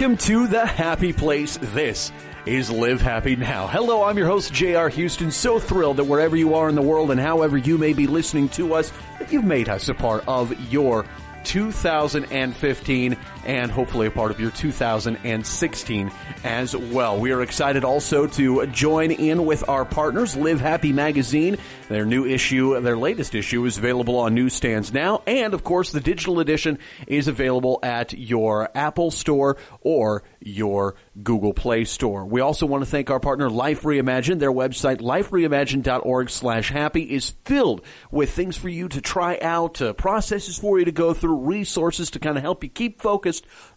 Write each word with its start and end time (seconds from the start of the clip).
Welcome 0.00 0.16
to 0.16 0.46
the 0.46 0.64
happy 0.64 1.12
place. 1.12 1.58
This 1.60 2.10
is 2.46 2.70
Live 2.70 3.02
Happy 3.02 3.36
Now. 3.36 3.66
Hello, 3.66 4.02
I'm 4.02 4.16
your 4.16 4.28
host, 4.28 4.50
J.R. 4.50 4.88
Houston. 4.88 5.30
So 5.30 5.58
thrilled 5.58 5.98
that 5.98 6.04
wherever 6.04 6.34
you 6.36 6.54
are 6.54 6.70
in 6.70 6.74
the 6.74 6.80
world 6.80 7.10
and 7.10 7.20
however 7.20 7.58
you 7.58 7.76
may 7.76 7.92
be 7.92 8.06
listening 8.06 8.48
to 8.50 8.72
us, 8.72 8.94
that 9.18 9.30
you've 9.30 9.44
made 9.44 9.68
us 9.68 9.90
a 9.90 9.94
part 9.94 10.24
of 10.26 10.58
your 10.72 11.04
2015 11.44 13.16
and 13.44 13.70
hopefully 13.70 14.06
a 14.06 14.10
part 14.10 14.30
of 14.30 14.40
your 14.40 14.50
2016 14.50 16.10
as 16.44 16.76
well. 16.76 17.18
We 17.18 17.32
are 17.32 17.42
excited 17.42 17.84
also 17.84 18.26
to 18.26 18.66
join 18.66 19.10
in 19.10 19.46
with 19.46 19.68
our 19.68 19.84
partners, 19.84 20.36
Live 20.36 20.60
Happy 20.60 20.92
Magazine. 20.92 21.56
Their 21.88 22.04
new 22.04 22.24
issue, 22.24 22.80
their 22.80 22.96
latest 22.96 23.34
issue 23.34 23.64
is 23.64 23.78
available 23.78 24.16
on 24.18 24.34
newsstands 24.34 24.92
now. 24.92 25.22
And 25.26 25.54
of 25.54 25.64
course, 25.64 25.90
the 25.90 26.00
digital 26.00 26.40
edition 26.40 26.78
is 27.06 27.28
available 27.28 27.80
at 27.82 28.12
your 28.12 28.70
Apple 28.74 29.10
store 29.10 29.56
or 29.80 30.22
your 30.40 30.94
Google 31.22 31.52
Play 31.52 31.84
Store. 31.84 32.24
We 32.24 32.40
also 32.40 32.66
want 32.66 32.84
to 32.84 32.90
thank 32.90 33.10
our 33.10 33.20
partner 33.20 33.50
Life 33.50 33.82
Reimagined. 33.82 34.38
Their 34.38 34.52
website, 34.52 35.00
lifereimagined.org 35.00 36.30
slash 36.30 36.70
happy 36.70 37.02
is 37.02 37.30
filled 37.44 37.82
with 38.10 38.30
things 38.30 38.56
for 38.56 38.68
you 38.68 38.88
to 38.88 39.00
try 39.00 39.38
out, 39.42 39.82
uh, 39.82 39.92
processes 39.92 40.58
for 40.58 40.78
you 40.78 40.84
to 40.84 40.92
go 40.92 41.12
through, 41.12 41.36
resources 41.36 42.10
to 42.10 42.18
kind 42.18 42.36
of 42.36 42.42
help 42.42 42.62
you 42.62 42.70
keep 42.70 43.00
focused 43.00 43.29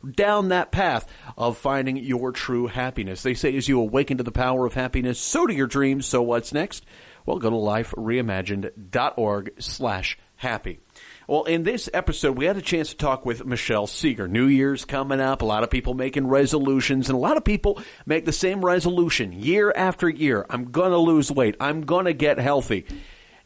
down 0.10 0.50
that 0.50 0.72
path 0.72 1.08
of 1.38 1.58
finding 1.58 1.98
your 1.98 2.32
true 2.32 2.68
happiness. 2.68 3.24
They 3.24 3.34
say 3.34 3.56
as 3.56 3.68
you 3.68 3.80
awaken 3.80 4.18
to 4.18 4.24
the 4.24 4.32
power 4.32 4.66
of 4.66 4.74
happiness, 4.74 5.20
so 5.20 5.48
do 5.48 5.54
your 5.54 5.68
dreams. 5.68 6.06
So 6.06 6.22
what's 6.22 6.54
next? 6.54 6.86
Well, 7.26 7.40
go 7.40 7.50
to 7.50 7.56
lifereimagined.org 7.56 9.54
slash 9.60 10.18
happy. 10.36 10.80
Well, 11.28 11.46
in 11.46 11.64
this 11.64 11.90
episode, 11.94 12.38
we 12.38 12.46
had 12.46 12.58
a 12.58 12.62
chance 12.62 12.90
to 12.90 12.98
talk 12.98 13.26
with 13.26 13.46
Michelle 13.46 13.88
Segar. 13.88 14.28
New 14.28 14.48
Year's 14.48 14.84
coming 14.84 15.22
up, 15.22 15.42
a 15.42 15.46
lot 15.46 15.64
of 15.64 15.70
people 15.70 15.94
making 15.94 16.28
resolutions, 16.28 17.08
and 17.08 17.16
a 17.16 17.22
lot 17.22 17.38
of 17.38 17.46
people 17.46 17.82
make 18.06 18.26
the 18.26 18.34
same 18.34 18.64
resolution 18.64 19.32
year 19.32 19.72
after 19.74 20.10
year. 20.10 20.46
I'm 20.50 20.72
gonna 20.72 20.98
lose 20.98 21.32
weight. 21.32 21.56
I'm 21.62 21.82
gonna 21.82 22.12
get 22.12 22.40
healthy 22.40 22.86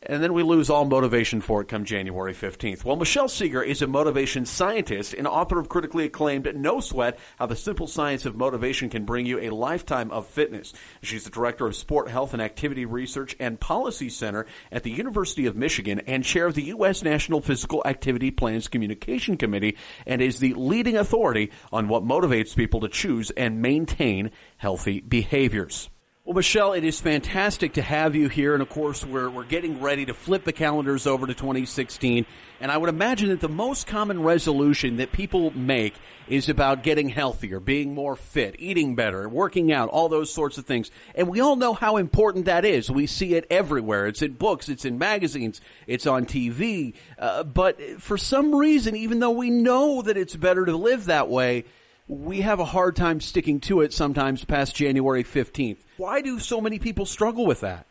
and 0.08 0.24
then 0.24 0.34
we 0.34 0.42
lose 0.42 0.70
all 0.70 0.86
motivation 0.86 1.42
for 1.42 1.62
it 1.62 1.68
come 1.68 1.86
January 1.86 2.34
15th. 2.34 2.84
Well, 2.84 2.96
Michelle 2.96 3.28
Segar 3.28 3.62
is 3.62 3.82
a 3.82 3.88
motivation 3.88 4.46
scientist 4.46 5.14
and 5.14 5.28
author 5.28 5.60
of 5.60 5.70
critically 5.70 6.06
acclaimed 6.06 6.50
No 6.56 6.80
Sweat, 6.80 7.20
How 7.38 7.46
the 7.46 7.56
Simple 7.56 7.88
Science 7.88 8.26
of 8.26 8.36
Motivation 8.36 8.90
Can 8.90 9.06
Bring 9.06 9.26
You 9.26 9.40
a 9.40 9.50
Lifetime 9.50 10.10
of 10.12 10.26
Fitness. 10.26 10.74
She's 11.02 11.26
the 11.26 11.30
director 11.30 11.68
of 11.68 11.76
Sport 11.76 12.10
Health 12.10 12.34
and 12.34 12.42
Activity 12.42 12.86
Research 12.86 13.36
and 13.40 13.60
Policy 13.60 14.10
Center 14.10 14.46
at 14.72 14.84
the 14.84 14.92
University 14.92 15.46
of 15.46 15.56
Michigan 15.56 16.02
and 16.08 16.24
chair 16.24 16.48
of 16.48 16.56
the 16.56 16.64
U.S. 16.64 17.04
National 17.04 17.42
Physical 17.42 17.84
Activity 17.86 18.32
Plans 18.32 18.68
Communication 18.68 19.38
Committee 19.38 19.78
and 20.06 20.22
is 20.22 20.40
the 20.40 20.54
leading 20.54 20.96
authority 20.96 21.52
on 21.72 21.90
what 21.90 22.04
motivates 22.04 22.56
people 22.56 22.80
to 22.80 22.88
choose 22.88 23.30
and 23.32 23.62
maintain 23.62 24.32
healthy 24.58 25.02
behaviors. 25.02 25.90
Well, 26.28 26.36
Michelle, 26.36 26.74
it 26.74 26.84
is 26.84 27.00
fantastic 27.00 27.76
to 27.76 27.82
have 27.82 28.14
you 28.14 28.28
here. 28.28 28.52
And 28.54 28.62
of 28.62 28.68
course, 28.68 29.06
we're, 29.06 29.30
we're 29.30 29.46
getting 29.46 29.80
ready 29.80 30.06
to 30.08 30.14
flip 30.14 30.44
the 30.44 30.52
calendars 30.52 31.08
over 31.08 31.26
to 31.26 31.34
2016. 31.34 32.26
And 32.60 32.70
I 32.70 32.76
would 32.76 32.90
imagine 32.90 33.30
that 33.30 33.40
the 33.40 33.48
most 33.48 33.88
common 33.88 34.22
resolution 34.22 34.98
that 34.98 35.14
people 35.14 35.52
make 35.52 35.94
is 36.28 36.50
about 36.50 36.84
getting 36.84 37.08
healthier, 37.08 37.62
being 37.62 37.94
more 37.94 38.18
fit, 38.18 38.58
eating 38.60 38.94
better, 38.94 39.30
working 39.30 39.72
out, 39.72 39.88
all 39.88 40.10
those 40.10 40.30
sorts 40.30 40.58
of 40.58 40.66
things. 40.66 40.92
And 41.16 41.30
we 41.30 41.40
all 41.40 41.56
know 41.56 41.74
how 41.74 41.96
important 41.96 42.44
that 42.44 42.66
is. 42.66 42.92
We 42.92 43.08
see 43.08 43.36
it 43.36 43.48
everywhere. 43.50 44.06
It's 44.08 44.22
in 44.22 44.34
books, 44.34 44.68
it's 44.68 44.84
in 44.84 44.98
magazines, 44.98 45.62
it's 45.88 46.06
on 46.06 46.26
TV. 46.26 46.94
Uh, 47.18 47.44
but 47.44 47.80
for 48.02 48.18
some 48.18 48.54
reason, 48.54 48.98
even 48.98 49.20
though 49.20 49.32
we 49.32 49.50
know 49.50 50.02
that 50.02 50.18
it's 50.18 50.36
better 50.36 50.66
to 50.66 50.76
live 50.76 51.06
that 51.06 51.30
way, 51.30 51.64
we 52.08 52.42
have 52.42 52.60
a 52.60 52.66
hard 52.66 52.96
time 52.96 53.20
sticking 53.20 53.60
to 53.62 53.82
it 53.82 53.94
sometimes 53.94 54.46
past 54.46 54.76
January 54.76 55.24
15th. 55.24 55.80
Why 55.98 56.22
do 56.22 56.40
so 56.40 56.62
many 56.62 56.80
people 56.80 57.06
struggle 57.06 57.46
with 57.46 57.62
that? 57.62 57.86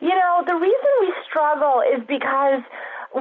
You 0.00 0.10
know, 0.10 0.44
the 0.46 0.54
reason 0.54 0.90
we 1.00 1.12
struggle 1.28 1.82
is 1.82 2.00
because 2.06 2.62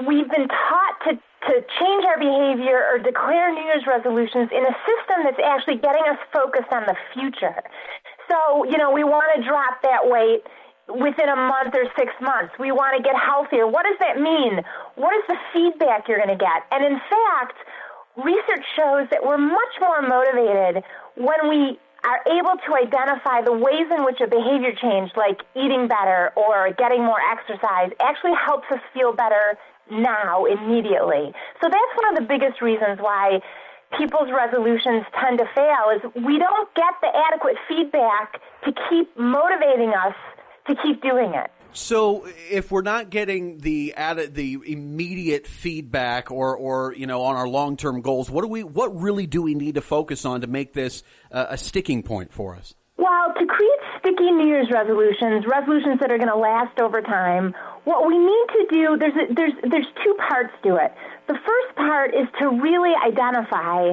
we've 0.08 0.30
been 0.30 0.48
taught 0.48 0.96
to, 1.10 1.12
to 1.16 1.54
change 1.80 2.06
our 2.06 2.20
behavior 2.20 2.84
or 2.92 3.00
declare 3.00 3.52
New 3.54 3.64
Year's 3.64 3.88
resolutions 3.88 4.50
in 4.52 4.64
a 4.66 4.76
system 4.86 5.24
that's 5.24 5.42
actually 5.44 5.78
getting 5.78 6.04
us 6.10 6.20
focused 6.32 6.72
on 6.72 6.84
the 6.86 6.96
future. 7.14 7.56
So, 8.30 8.66
you 8.66 8.78
know, 8.78 8.92
we 8.92 9.04
want 9.04 9.26
to 9.36 9.48
drop 9.48 9.82
that 9.82 10.06
weight 10.06 10.44
within 10.90 11.30
a 11.30 11.36
month 11.36 11.74
or 11.74 11.90
six 11.98 12.14
months. 12.22 12.54
We 12.60 12.72
want 12.72 12.98
to 12.98 13.02
get 13.02 13.16
healthier. 13.18 13.66
What 13.66 13.86
does 13.86 13.98
that 14.00 14.22
mean? 14.22 14.62
What 14.96 15.16
is 15.18 15.24
the 15.28 15.38
feedback 15.54 16.08
you're 16.08 16.22
going 16.22 16.38
to 16.38 16.38
get? 16.38 16.70
And 16.72 16.86
in 16.86 17.00
fact, 17.10 17.58
research 18.18 18.66
shows 18.76 19.08
that 19.12 19.24
we're 19.24 19.38
much 19.38 19.74
more 19.80 20.02
motivated 20.02 20.84
when 21.16 21.50
we 21.50 21.80
are 22.06 22.22
able 22.30 22.56
to 22.68 22.76
identify 22.76 23.42
the 23.42 23.52
ways 23.52 23.90
in 23.90 24.06
which 24.06 24.22
a 24.22 24.28
behavior 24.28 24.72
change, 24.80 25.12
like 25.18 25.42
eating 25.56 25.88
better 25.88 26.32
or 26.36 26.72
getting 26.78 27.04
more 27.04 27.20
exercise, 27.20 27.90
actually 28.00 28.34
helps 28.38 28.66
us 28.72 28.80
feel 28.94 29.12
better 29.12 29.58
now, 29.92 30.46
immediately. 30.46 31.34
So 31.62 31.70
that's 31.70 31.94
one 32.02 32.14
of 32.14 32.16
the 32.22 32.26
biggest 32.28 32.62
reasons 32.62 33.00
why 33.00 33.42
people's 33.98 34.30
resolutions 34.32 35.06
tend 35.20 35.40
to 35.40 35.46
fail 35.56 35.94
is 35.94 36.02
we 36.16 36.38
don't 36.38 36.74
get 36.76 36.94
the 37.02 37.10
adequate 37.32 37.56
feedback 37.68 38.42
to 38.66 38.74
keep 38.90 39.10
motivating 39.18 39.94
us 39.94 40.16
to 40.68 40.76
keep 40.84 41.02
doing 41.02 41.34
it. 41.34 41.50
So 41.76 42.26
if 42.50 42.72
we're 42.72 42.82
not 42.82 43.10
getting 43.10 43.58
the 43.58 43.94
added, 43.96 44.34
the 44.34 44.58
immediate 44.66 45.46
feedback 45.46 46.32
or, 46.32 46.56
or, 46.56 46.94
you 46.96 47.06
know, 47.06 47.24
on 47.24 47.36
our 47.36 47.48
long-term 47.48 48.02
goals, 48.02 48.30
what 48.30 48.44
do 48.44 48.48
we, 48.48 48.64
what 48.64 48.98
really 48.98 49.28
do 49.28 49.42
we 49.42 49.56
need 49.56 49.76
to 49.76 49.82
focus 49.82 50.24
on 50.24 50.42
to 50.42 50.48
make 50.48 50.74
this 50.74 51.04
uh, 51.32 51.48
a 51.50 51.58
sticking 51.58 52.02
point 52.02 52.32
for 52.32 52.56
us? 52.56 52.74
Well, 52.98 53.34
to 53.38 53.46
create 53.46 53.80
sticky 54.00 54.32
New 54.32 54.48
Year's 54.48 54.72
resolutions, 54.72 55.46
resolutions 55.46 56.00
that 56.00 56.12
are 56.12 56.18
going 56.18 56.30
to 56.30 56.38
last 56.38 56.80
over 56.80 57.02
time, 57.02 57.54
what 57.84 58.08
we 58.08 58.18
need 58.18 58.46
to 58.54 58.68
do, 58.72 58.98
there's, 58.98 59.14
a, 59.14 59.34
there's, 59.34 59.54
there's 59.70 59.88
two 60.02 60.16
parts 60.30 60.54
to 60.64 60.76
it. 60.78 60.94
The 61.28 61.36
first 61.36 61.76
part 61.76 62.16
is 62.16 62.28
to 62.40 62.50
really 62.62 62.94
identify, 63.06 63.92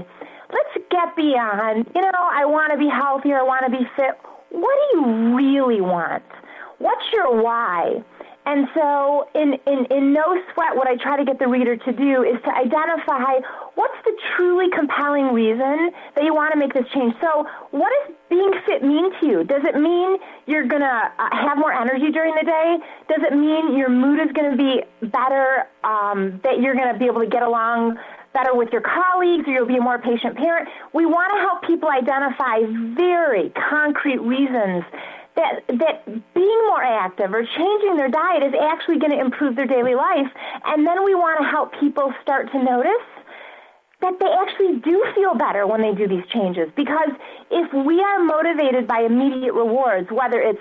let's 0.52 0.86
get 0.88 1.16
beyond, 1.16 1.90
you 1.94 2.00
know, 2.00 2.10
I 2.14 2.44
want 2.44 2.72
to 2.72 2.78
be 2.78 2.88
healthier, 2.88 3.40
I 3.40 3.42
want 3.42 3.64
to 3.66 3.72
be 3.72 3.84
fit. 3.96 4.14
What 4.50 4.76
do 4.92 4.98
you 5.00 5.34
really 5.36 5.80
want? 5.80 6.22
What's 6.82 7.04
your 7.12 7.42
why? 7.42 8.02
And 8.44 8.66
so 8.74 9.28
in, 9.34 9.54
in, 9.66 9.86
in 9.86 10.12
No 10.12 10.36
Sweat, 10.52 10.74
what 10.74 10.88
I 10.88 10.96
try 10.96 11.16
to 11.16 11.24
get 11.24 11.38
the 11.38 11.46
reader 11.46 11.76
to 11.76 11.92
do 11.92 12.24
is 12.24 12.42
to 12.42 12.50
identify 12.50 13.38
what's 13.76 13.94
the 14.04 14.18
truly 14.34 14.68
compelling 14.70 15.32
reason 15.32 15.92
that 16.16 16.24
you 16.24 16.34
want 16.34 16.52
to 16.52 16.58
make 16.58 16.74
this 16.74 16.86
change. 16.92 17.14
So 17.20 17.46
what 17.70 17.92
does 17.94 18.16
being 18.28 18.50
fit 18.66 18.82
mean 18.82 19.12
to 19.20 19.26
you? 19.26 19.44
Does 19.44 19.62
it 19.64 19.76
mean 19.76 20.18
you're 20.46 20.66
going 20.66 20.82
to 20.82 21.12
uh, 21.18 21.28
have 21.30 21.56
more 21.56 21.72
energy 21.72 22.10
during 22.10 22.34
the 22.34 22.44
day? 22.44 22.78
Does 23.08 23.22
it 23.22 23.32
mean 23.32 23.76
your 23.76 23.90
mood 23.90 24.18
is 24.18 24.32
going 24.32 24.50
to 24.50 24.56
be 24.56 24.82
better, 25.06 25.68
um, 25.84 26.40
that 26.42 26.60
you're 26.60 26.74
going 26.74 26.92
to 26.92 26.98
be 26.98 27.06
able 27.06 27.20
to 27.20 27.30
get 27.30 27.44
along 27.44 27.96
better 28.32 28.56
with 28.56 28.70
your 28.72 28.80
colleagues 28.80 29.46
or 29.46 29.52
you'll 29.52 29.66
be 29.66 29.76
a 29.76 29.80
more 29.80 30.00
patient 30.00 30.36
parent? 30.36 30.68
We 30.92 31.06
want 31.06 31.32
to 31.32 31.38
help 31.38 31.62
people 31.62 31.90
identify 31.90 32.66
very 32.96 33.50
concrete 33.70 34.18
reasons 34.18 34.82
that 35.36 35.64
that 35.68 36.04
being 36.34 36.62
more 36.68 36.82
active 36.82 37.32
or 37.32 37.44
changing 37.44 37.96
their 37.96 38.08
diet 38.08 38.42
is 38.42 38.54
actually 38.60 38.98
going 38.98 39.12
to 39.12 39.20
improve 39.20 39.56
their 39.56 39.66
daily 39.66 39.94
life. 39.94 40.28
And 40.64 40.86
then 40.86 41.04
we 41.04 41.14
want 41.14 41.40
to 41.40 41.46
help 41.46 41.72
people 41.80 42.12
start 42.22 42.50
to 42.52 42.62
notice 42.62 43.06
that 44.02 44.18
they 44.18 44.26
actually 44.26 44.80
do 44.80 45.04
feel 45.14 45.34
better 45.34 45.66
when 45.66 45.80
they 45.80 45.94
do 45.94 46.08
these 46.08 46.26
changes. 46.32 46.68
Because 46.76 47.10
if 47.50 47.72
we 47.72 48.00
are 48.00 48.22
motivated 48.22 48.86
by 48.86 49.02
immediate 49.02 49.54
rewards, 49.54 50.10
whether 50.10 50.40
it's 50.40 50.60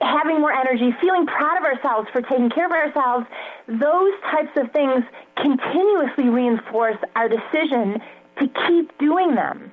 having 0.00 0.40
more 0.40 0.52
energy, 0.52 0.94
feeling 1.00 1.26
proud 1.26 1.58
of 1.58 1.64
ourselves 1.64 2.08
for 2.12 2.20
taking 2.22 2.50
care 2.50 2.66
of 2.66 2.72
ourselves, 2.72 3.26
those 3.66 4.12
types 4.30 4.52
of 4.56 4.70
things 4.72 5.02
continuously 5.36 6.28
reinforce 6.28 6.98
our 7.16 7.28
decision 7.28 8.00
to 8.38 8.48
keep 8.68 8.96
doing 8.98 9.34
them. 9.34 9.72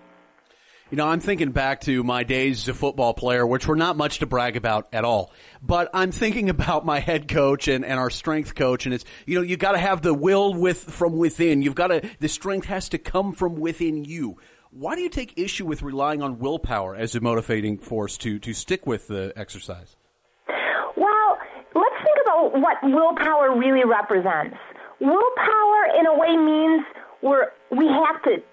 You 0.91 0.97
know, 0.97 1.07
I'm 1.07 1.21
thinking 1.21 1.51
back 1.51 1.79
to 1.81 2.03
my 2.03 2.23
days 2.23 2.63
as 2.63 2.67
a 2.67 2.73
football 2.73 3.13
player, 3.13 3.47
which 3.47 3.65
were 3.65 3.77
not 3.77 3.95
much 3.95 4.19
to 4.19 4.25
brag 4.25 4.57
about 4.57 4.89
at 4.91 5.05
all. 5.05 5.31
But 5.61 5.89
I'm 5.93 6.11
thinking 6.11 6.49
about 6.49 6.85
my 6.85 6.99
head 6.99 7.29
coach 7.29 7.69
and, 7.69 7.85
and 7.85 7.97
our 7.97 8.09
strength 8.09 8.55
coach, 8.55 8.85
and 8.85 8.93
it's, 8.93 9.05
you 9.25 9.35
know, 9.35 9.41
you 9.41 9.55
gotta 9.55 9.77
have 9.77 10.01
the 10.01 10.13
will 10.13 10.53
with, 10.53 10.83
from 10.83 11.15
within. 11.15 11.61
You've 11.61 11.75
gotta, 11.75 12.09
the 12.19 12.27
strength 12.27 12.67
has 12.67 12.89
to 12.89 12.97
come 12.97 13.31
from 13.31 13.55
within 13.55 14.03
you. 14.03 14.35
Why 14.71 14.95
do 14.95 15.01
you 15.01 15.07
take 15.07 15.37
issue 15.37 15.65
with 15.65 15.81
relying 15.81 16.21
on 16.21 16.39
willpower 16.39 16.93
as 16.93 17.15
a 17.15 17.21
motivating 17.21 17.77
force 17.77 18.17
to, 18.17 18.37
to 18.39 18.53
stick 18.53 18.85
with 18.85 19.07
the 19.07 19.31
exercise? 19.37 19.95
Well, 20.97 21.37
let's 21.73 21.95
think 22.03 22.17
about 22.25 22.59
what 22.59 22.77
willpower 22.83 23.57
really 23.57 23.85
represents. 23.85 24.57
Willpower, 24.99 25.85
in 25.97 26.05
a 26.05 26.19
way, 26.19 26.35
means 26.35 26.83
we're, 27.21 27.47
we 27.71 27.87
have 27.87 28.21
to 28.23 28.43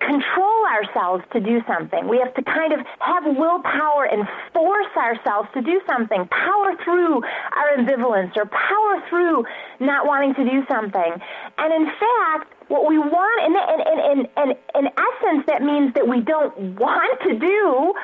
control 0.00 0.60
ourselves 0.70 1.24
to 1.32 1.40
do 1.40 1.60
something. 1.66 2.08
We 2.08 2.18
have 2.18 2.34
to 2.34 2.42
kind 2.42 2.72
of 2.72 2.80
have 3.00 3.24
willpower 3.26 4.04
and 4.04 4.26
force 4.54 4.92
ourselves 4.96 5.48
to 5.54 5.62
do 5.62 5.80
something, 5.86 6.28
power 6.28 6.76
through 6.84 7.22
our 7.22 7.76
ambivalence 7.76 8.36
or 8.36 8.46
power 8.46 9.02
through 9.08 9.44
not 9.80 10.06
wanting 10.06 10.34
to 10.34 10.44
do 10.44 10.64
something. 10.70 11.12
And 11.58 11.72
in 11.74 11.86
fact, 11.86 12.52
what 12.68 12.86
we 12.86 12.98
want, 12.98 13.38
and 13.44 13.54
in, 13.56 13.98
in, 14.10 14.26
in, 14.36 14.56
in 14.74 14.92
essence, 14.92 15.44
that 15.46 15.62
means 15.62 15.94
that 15.94 16.06
we 16.06 16.20
don't 16.20 16.78
want 16.78 17.20
to 17.22 17.38
do 17.38 17.94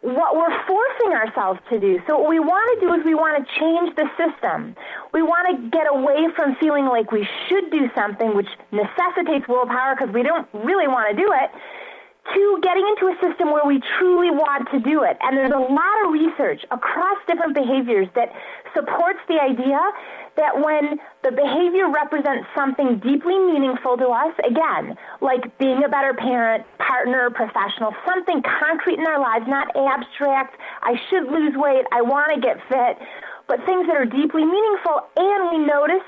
what 0.00 0.36
we're 0.36 0.66
forcing 0.66 1.12
ourselves 1.12 1.60
to 1.70 1.80
do. 1.80 2.00
So 2.06 2.18
what 2.18 2.28
we 2.28 2.38
want 2.38 2.80
to 2.80 2.86
do 2.86 2.94
is 2.94 3.04
we 3.04 3.14
want 3.14 3.42
to 3.42 3.44
change 3.58 3.96
the 3.96 4.06
system. 4.14 4.76
We 5.12 5.22
want 5.22 5.50
to 5.50 5.70
get 5.70 5.86
away 5.90 6.28
from 6.36 6.54
feeling 6.56 6.86
like 6.86 7.10
we 7.10 7.26
should 7.48 7.70
do 7.70 7.90
something, 7.94 8.36
which 8.36 8.48
necessitates 8.70 9.48
willpower 9.48 9.96
because 9.96 10.14
we 10.14 10.22
don't 10.22 10.46
really 10.54 10.86
want 10.86 11.10
to 11.10 11.16
do 11.20 11.28
it, 11.34 11.50
to 12.34 12.60
getting 12.62 12.86
into 12.86 13.08
a 13.08 13.16
system 13.20 13.52
where 13.52 13.64
we 13.64 13.80
truly 13.98 14.30
want 14.30 14.68
to 14.70 14.80
do 14.80 15.02
it. 15.02 15.16
And 15.20 15.36
there's 15.36 15.52
a 15.52 15.58
lot 15.58 15.96
of 16.04 16.12
research 16.12 16.64
across 16.70 17.18
different 17.26 17.54
behaviors 17.54 18.08
that 18.14 18.32
supports 18.74 19.20
the 19.28 19.40
idea 19.40 19.78
that 20.36 20.54
when 20.54 21.00
the 21.24 21.32
behavior 21.32 21.90
represents 21.90 22.46
something 22.54 22.98
deeply 23.00 23.38
meaningful 23.38 23.96
to 23.96 24.08
us, 24.08 24.34
again, 24.46 24.96
like 25.20 25.56
being 25.58 25.82
a 25.84 25.88
better 25.88 26.14
parent, 26.14 26.64
partner, 26.78 27.30
professional, 27.30 27.94
something 28.06 28.42
concrete 28.42 28.98
in 28.98 29.06
our 29.06 29.20
lives, 29.20 29.46
not 29.48 29.68
abstract, 29.74 30.56
I 30.82 30.94
should 31.10 31.24
lose 31.24 31.54
weight, 31.56 31.84
I 31.92 32.02
want 32.02 32.34
to 32.34 32.40
get 32.40 32.56
fit, 32.68 32.98
but 33.48 33.64
things 33.66 33.86
that 33.88 33.96
are 33.96 34.06
deeply 34.06 34.44
meaningful, 34.44 35.08
and 35.16 35.50
we 35.50 35.58
notice 35.66 36.06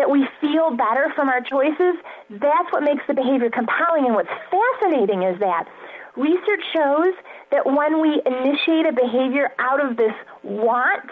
that 0.00 0.08
we 0.08 0.26
feel 0.40 0.70
better 0.70 1.12
from 1.14 1.28
our 1.28 1.42
choices, 1.42 2.00
that's 2.30 2.72
what 2.72 2.82
makes 2.82 3.04
the 3.06 3.12
behavior 3.12 3.50
compelling. 3.50 4.06
And 4.06 4.14
what's 4.14 4.32
fascinating 4.48 5.22
is 5.22 5.38
that 5.40 5.68
research 6.16 6.64
shows 6.72 7.12
that 7.52 7.66
when 7.66 8.00
we 8.00 8.22
initiate 8.24 8.86
a 8.88 8.92
behavior 8.96 9.52
out 9.58 9.84
of 9.84 9.98
this 9.98 10.16
want, 10.42 11.04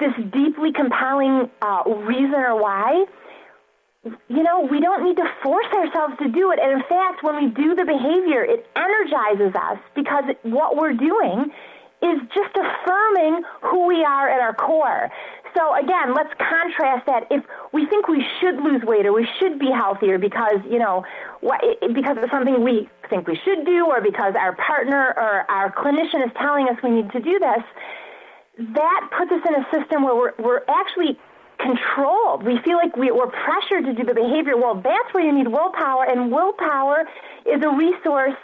this 0.00 0.16
deeply 0.32 0.72
compelling 0.72 1.50
uh, 1.60 1.82
reason 2.08 2.40
or 2.40 2.56
why, 2.56 3.04
you 4.28 4.42
know, 4.42 4.66
we 4.68 4.80
don't 4.80 5.04
need 5.04 5.16
to 5.16 5.28
force 5.42 5.68
ourselves 5.74 6.14
to 6.22 6.28
do 6.28 6.50
it. 6.52 6.58
And 6.58 6.80
in 6.80 6.88
fact, 6.88 7.22
when 7.22 7.36
we 7.36 7.50
do 7.52 7.74
the 7.74 7.84
behavior, 7.84 8.42
it 8.42 8.66
energizes 8.74 9.54
us 9.54 9.78
because 9.94 10.24
what 10.42 10.74
we're 10.76 10.94
doing 10.94 11.52
is 12.02 12.18
just 12.34 12.56
affirming 12.56 13.44
who 13.62 13.86
we 13.86 14.02
are 14.02 14.28
at 14.28 14.40
our 14.40 14.54
core. 14.54 15.08
So 15.54 15.74
again, 15.76 16.14
let's 16.14 16.32
contrast 16.38 17.06
that. 17.06 17.26
If 17.30 17.44
we 17.72 17.86
think 17.86 18.08
we 18.08 18.24
should 18.40 18.56
lose 18.56 18.82
weight 18.82 19.06
or 19.06 19.12
we 19.12 19.28
should 19.38 19.58
be 19.58 19.70
healthier 19.70 20.18
because, 20.18 20.60
you 20.68 20.78
know, 20.78 21.04
because 21.94 22.16
of 22.16 22.30
something 22.30 22.64
we 22.64 22.88
think 23.10 23.28
we 23.28 23.38
should 23.44 23.66
do 23.66 23.86
or 23.86 24.00
because 24.00 24.34
our 24.38 24.56
partner 24.56 25.12
or 25.16 25.50
our 25.50 25.72
clinician 25.72 26.24
is 26.24 26.32
telling 26.40 26.68
us 26.68 26.76
we 26.82 26.90
need 26.90 27.10
to 27.12 27.20
do 27.20 27.38
this, 27.38 27.64
that 28.74 29.10
puts 29.16 29.32
us 29.32 29.40
in 29.46 29.54
a 29.54 29.64
system 29.72 30.04
where 30.04 30.14
we're, 30.16 30.32
we're 30.38 30.64
actually 30.68 31.18
controlled. 31.58 32.42
We 32.42 32.58
feel 32.64 32.76
like 32.76 32.96
we, 32.96 33.10
are 33.10 33.30
pressured 33.30 33.84
to 33.84 33.94
do 33.94 34.04
the 34.04 34.14
behavior. 34.14 34.56
Well, 34.56 34.74
that's 34.74 35.12
where 35.12 35.24
you 35.24 35.32
need 35.32 35.48
willpower, 35.48 36.04
and 36.04 36.32
willpower 36.32 37.04
is 37.46 37.62
a 37.62 37.70
resource 37.76 38.36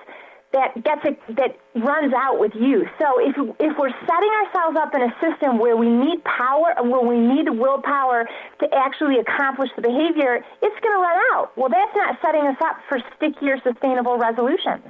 that 0.52 0.74
gets 0.82 1.04
a, 1.04 1.34
that 1.34 1.56
runs 1.74 2.12
out 2.14 2.40
with 2.40 2.52
you. 2.54 2.86
So 2.98 3.20
if 3.20 3.36
if 3.60 3.76
we're 3.78 3.92
setting 4.06 4.32
ourselves 4.44 4.76
up 4.80 4.94
in 4.94 5.02
a 5.02 5.12
system 5.20 5.58
where 5.58 5.76
we 5.76 5.88
need 5.88 6.24
power, 6.24 6.74
where 6.82 7.04
we 7.04 7.18
need 7.18 7.48
willpower 7.50 8.24
to 8.60 8.66
actually 8.74 9.18
accomplish 9.18 9.68
the 9.76 9.82
behavior, 9.82 10.36
it's 10.62 10.80
going 10.80 10.96
to 10.96 11.02
run 11.02 11.18
out. 11.34 11.56
Well, 11.56 11.68
that's 11.68 11.94
not 11.94 12.16
setting 12.22 12.46
us 12.46 12.56
up 12.64 12.76
for 12.88 12.98
stickier, 13.16 13.58
sustainable 13.62 14.16
resolutions. 14.16 14.84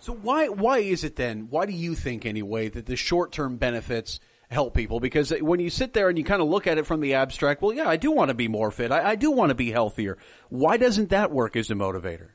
So 0.00 0.14
why 0.14 0.48
why 0.48 0.78
is 0.78 1.04
it 1.04 1.14
then? 1.14 1.46
Why 1.48 1.66
do 1.66 1.72
you 1.72 1.94
think 1.94 2.26
anyway 2.26 2.68
that 2.70 2.86
the 2.86 2.96
short 2.96 3.30
term 3.30 3.56
benefits 3.56 4.18
help 4.50 4.74
people 4.74 5.00
because 5.00 5.30
when 5.40 5.60
you 5.60 5.70
sit 5.70 5.94
there 5.94 6.08
and 6.08 6.18
you 6.18 6.24
kind 6.24 6.42
of 6.42 6.48
look 6.48 6.66
at 6.66 6.76
it 6.76 6.86
from 6.86 7.00
the 7.00 7.14
abstract, 7.14 7.62
well, 7.62 7.72
yeah, 7.72 7.88
I 7.88 7.96
do 7.96 8.10
want 8.10 8.28
to 8.28 8.34
be 8.34 8.48
more 8.48 8.70
fit. 8.70 8.92
I, 8.92 9.10
I 9.10 9.14
do 9.14 9.30
want 9.30 9.50
to 9.50 9.54
be 9.54 9.70
healthier. 9.70 10.18
Why 10.50 10.76
doesn't 10.76 11.10
that 11.10 11.30
work 11.30 11.56
as 11.56 11.70
a 11.70 11.74
motivator? 11.74 12.30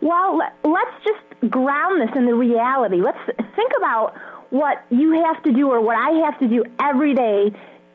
Well, 0.00 0.38
let's 0.64 1.04
just 1.04 1.50
ground 1.50 2.00
this 2.02 2.14
in 2.16 2.26
the 2.26 2.34
reality. 2.34 3.00
Let's 3.00 3.18
think 3.54 3.72
about 3.76 4.14
what 4.50 4.84
you 4.90 5.12
have 5.24 5.42
to 5.44 5.52
do 5.52 5.70
or 5.70 5.80
what 5.80 5.96
I 5.96 6.10
have 6.24 6.38
to 6.40 6.48
do 6.48 6.64
every 6.80 7.14
day 7.14 7.50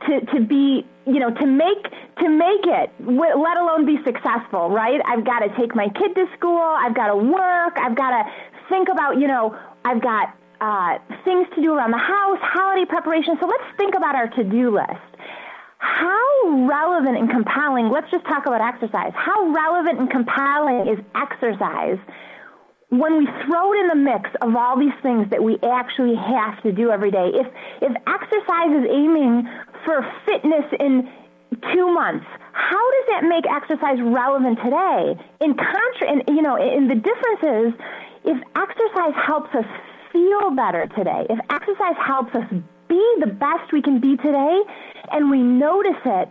to, 0.08 0.26
to 0.34 0.42
be, 0.42 0.86
you 1.06 1.20
know, 1.20 1.32
to 1.32 1.46
make, 1.46 1.84
to 2.20 2.30
make 2.30 2.66
it, 2.66 2.92
let 3.00 3.58
alone 3.58 3.86
be 3.86 3.98
successful, 4.04 4.70
right? 4.70 5.00
I've 5.06 5.24
got 5.24 5.40
to 5.40 5.50
take 5.58 5.76
my 5.76 5.90
kid 5.90 6.16
to 6.16 6.26
school. 6.38 6.60
I've 6.60 6.96
got 6.96 7.08
to 7.08 7.16
work. 7.16 7.78
I've 7.78 7.96
got 7.96 8.12
to 8.12 8.32
think 8.70 8.90
about, 8.90 9.20
you 9.20 9.28
know, 9.28 9.58
I've 9.86 10.02
got 10.02 10.36
uh, 10.60 10.98
things 11.24 11.48
to 11.56 11.62
do 11.62 11.74
around 11.74 11.92
the 11.92 11.98
house, 11.98 12.40
holiday 12.42 12.86
preparation. 12.86 13.38
So 13.40 13.48
let's 13.48 13.78
think 13.78 13.96
about 13.96 14.16
our 14.16 14.28
to 14.28 14.44
do 14.44 14.76
list. 14.76 15.12
How 15.82 16.68
relevant 16.70 17.18
and 17.18 17.28
compelling, 17.28 17.90
let's 17.90 18.10
just 18.12 18.24
talk 18.26 18.46
about 18.46 18.62
exercise. 18.62 19.14
How 19.16 19.50
relevant 19.50 20.00
and 20.00 20.10
compelling 20.12 20.88
is 20.88 21.00
exercise 21.16 21.98
when 22.90 23.18
we 23.18 23.26
throw 23.26 23.74
it 23.74 23.80
in 23.82 23.88
the 23.88 23.96
mix 23.96 24.30
of 24.42 24.56
all 24.56 24.78
these 24.78 24.94
things 25.02 25.26
that 25.32 25.42
we 25.42 25.58
actually 25.66 26.14
have 26.14 26.62
to 26.62 26.72
do 26.72 26.92
every 26.92 27.10
day? 27.10 27.34
If, 27.34 27.48
if 27.82 27.98
exercise 28.06 28.72
is 28.78 28.86
aiming 28.94 29.50
for 29.84 30.06
fitness 30.24 30.70
in 30.80 31.10
two 31.74 31.92
months, 31.92 32.28
how 32.54 32.86
does 32.92 33.06
that 33.18 33.24
make 33.26 33.50
exercise 33.50 33.98
relevant 34.06 34.60
today? 34.62 35.18
In 35.42 35.58
contra, 35.58 36.14
and 36.14 36.22
you 36.30 36.44
know, 36.44 36.62
in 36.62 36.90
the 36.90 36.96
difference 37.02 37.42
is 37.42 37.82
if 38.24 38.38
exercise 38.54 39.18
helps 39.26 39.50
us 39.56 39.66
feel 40.14 40.52
better 40.52 40.86
today, 40.96 41.26
if 41.28 41.40
exercise 41.50 41.98
helps 41.98 42.36
us 42.36 42.46
be 42.92 43.16
the 43.22 43.32
best 43.32 43.72
we 43.72 43.82
can 43.82 44.00
be 44.02 44.18
today, 44.18 44.62
and 45.12 45.32
we 45.32 45.40
notice 45.40 46.02
it, 46.06 46.28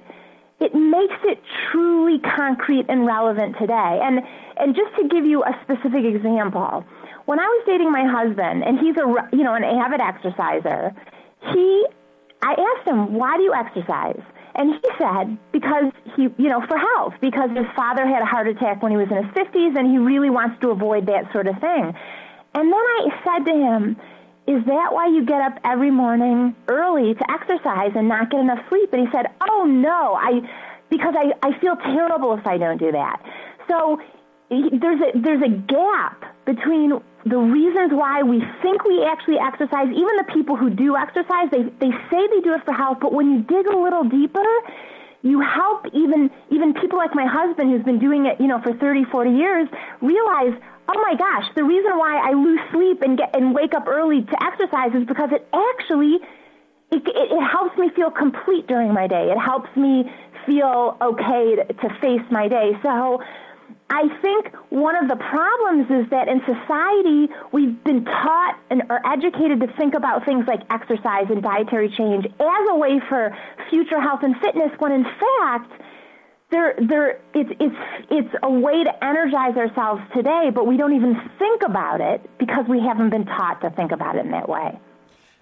it 0.60 0.74
makes 0.74 1.16
it 1.24 1.40
truly 1.72 2.18
concrete 2.18 2.84
and 2.88 3.06
relevant 3.06 3.56
today. 3.58 3.98
And 4.02 4.20
and 4.58 4.76
just 4.76 4.94
to 5.00 5.08
give 5.08 5.24
you 5.24 5.42
a 5.42 5.56
specific 5.64 6.04
example, 6.04 6.84
when 7.24 7.40
I 7.40 7.46
was 7.46 7.64
dating 7.66 7.90
my 7.90 8.04
husband, 8.04 8.62
and 8.62 8.78
he's 8.78 8.96
a 8.96 9.08
you 9.32 9.42
know 9.42 9.54
an 9.54 9.64
avid 9.64 10.00
exerciser, 10.00 10.92
he 11.52 11.86
I 12.42 12.52
asked 12.52 12.86
him, 12.86 13.14
"Why 13.14 13.38
do 13.38 13.42
you 13.42 13.54
exercise?" 13.54 14.20
And 14.52 14.74
he 14.74 14.90
said, 14.98 15.38
because 15.52 15.92
he, 16.16 16.22
you 16.36 16.50
know, 16.50 16.60
for 16.66 16.76
health, 16.76 17.14
because 17.20 17.50
his 17.50 17.66
father 17.76 18.04
had 18.04 18.20
a 18.20 18.26
heart 18.26 18.48
attack 18.48 18.82
when 18.82 18.90
he 18.90 18.98
was 18.98 19.06
in 19.08 19.24
his 19.24 19.32
50s 19.32 19.78
and 19.78 19.88
he 19.88 19.96
really 19.96 20.28
wants 20.28 20.60
to 20.60 20.70
avoid 20.70 21.06
that 21.06 21.30
sort 21.32 21.46
of 21.46 21.54
thing. 21.60 21.94
And 22.52 22.66
then 22.66 22.74
I 22.74 23.08
said 23.24 23.44
to 23.46 23.54
him, 23.56 23.96
Is 24.46 24.64
that 24.66 24.92
why 24.92 25.06
you 25.06 25.24
get 25.24 25.40
up 25.40 25.58
every 25.64 25.90
morning 25.90 26.56
early 26.68 27.14
to 27.14 27.30
exercise 27.30 27.92
and 27.94 28.08
not 28.08 28.30
get 28.30 28.40
enough 28.40 28.58
sleep? 28.68 28.92
And 28.92 29.06
he 29.06 29.12
said, 29.12 29.26
Oh, 29.48 29.64
no, 29.64 30.14
I, 30.14 30.40
because 30.88 31.14
I, 31.16 31.32
I 31.46 31.58
feel 31.60 31.76
terrible 31.76 32.34
if 32.34 32.46
I 32.46 32.58
don't 32.58 32.78
do 32.78 32.90
that. 32.92 33.22
So 33.68 34.00
there's 34.50 35.00
a, 35.00 35.18
there's 35.18 35.42
a 35.42 35.50
gap 35.50 36.24
between 36.44 37.00
the 37.24 37.38
reasons 37.38 37.92
why 37.92 38.22
we 38.22 38.42
think 38.62 38.84
we 38.84 39.04
actually 39.04 39.38
exercise. 39.38 39.86
Even 39.86 40.16
the 40.16 40.26
people 40.32 40.56
who 40.56 40.70
do 40.70 40.96
exercise, 40.96 41.48
they, 41.52 41.62
they 41.78 41.92
say 42.10 42.26
they 42.26 42.40
do 42.42 42.54
it 42.54 42.64
for 42.64 42.72
health, 42.72 42.98
but 43.00 43.12
when 43.12 43.30
you 43.30 43.42
dig 43.42 43.66
a 43.66 43.76
little 43.76 44.04
deeper, 44.04 44.42
you 45.22 45.40
help 45.40 45.86
even 45.92 46.30
even 46.50 46.72
people 46.72 46.96
like 46.96 47.14
my 47.14 47.26
husband 47.26 47.70
who's 47.70 47.84
been 47.84 47.98
doing 47.98 48.24
it 48.24 48.40
you 48.40 48.46
know 48.46 48.58
for 48.62 48.72
30 48.72 49.04
40 49.04 49.30
years 49.30 49.68
realize 50.00 50.54
oh 50.90 51.00
my 51.02 51.14
gosh, 51.14 51.44
the 51.54 51.64
reason 51.64 51.96
why 51.98 52.18
I 52.18 52.32
lose 52.32 52.60
sleep 52.72 53.02
and 53.02 53.16
get 53.16 53.34
and 53.34 53.54
wake 53.54 53.74
up 53.74 53.86
early 53.86 54.22
to 54.22 54.42
exercise 54.42 54.90
is 54.94 55.06
because 55.06 55.30
it 55.32 55.46
actually 55.52 56.18
it, 56.90 57.06
it, 57.06 57.30
it 57.30 57.44
helps 57.46 57.78
me 57.78 57.90
feel 57.94 58.10
complete 58.10 58.66
during 58.66 58.92
my 58.92 59.06
day. 59.06 59.30
It 59.30 59.38
helps 59.38 59.70
me 59.76 60.10
feel 60.46 60.96
okay 61.00 61.56
to, 61.56 61.64
to 61.64 61.88
face 62.00 62.26
my 62.30 62.48
day. 62.48 62.72
So 62.82 63.22
I 63.88 64.08
think 64.20 64.50
one 64.70 64.96
of 64.96 65.08
the 65.08 65.16
problems 65.16 65.86
is 65.90 66.10
that 66.10 66.26
in 66.26 66.40
society 66.42 67.32
we've 67.52 67.82
been 67.84 68.04
taught 68.04 68.58
and 68.70 68.82
or 68.90 69.00
educated 69.06 69.60
to 69.60 69.68
think 69.78 69.94
about 69.94 70.24
things 70.24 70.46
like 70.48 70.62
exercise 70.70 71.26
and 71.28 71.42
dietary 71.42 71.92
change 71.96 72.26
as 72.26 72.64
a 72.70 72.74
way 72.74 73.00
for 73.08 73.36
future 73.68 74.00
health 74.00 74.20
and 74.22 74.34
fitness 74.40 74.70
when 74.78 74.92
in 74.92 75.04
fact 75.04 75.70
there, 76.50 76.74
there, 76.88 77.20
it's, 77.34 77.50
it's, 77.60 77.76
it's 78.10 78.34
a 78.42 78.50
way 78.50 78.84
to 78.84 79.04
energize 79.04 79.56
ourselves 79.56 80.02
today, 80.14 80.50
but 80.54 80.66
we 80.66 80.76
don't 80.76 80.94
even 80.94 81.14
think 81.38 81.62
about 81.64 82.00
it 82.00 82.28
because 82.38 82.64
we 82.68 82.80
haven't 82.80 83.10
been 83.10 83.24
taught 83.24 83.60
to 83.62 83.70
think 83.70 83.92
about 83.92 84.16
it 84.16 84.24
in 84.24 84.32
that 84.32 84.48
way. 84.48 84.78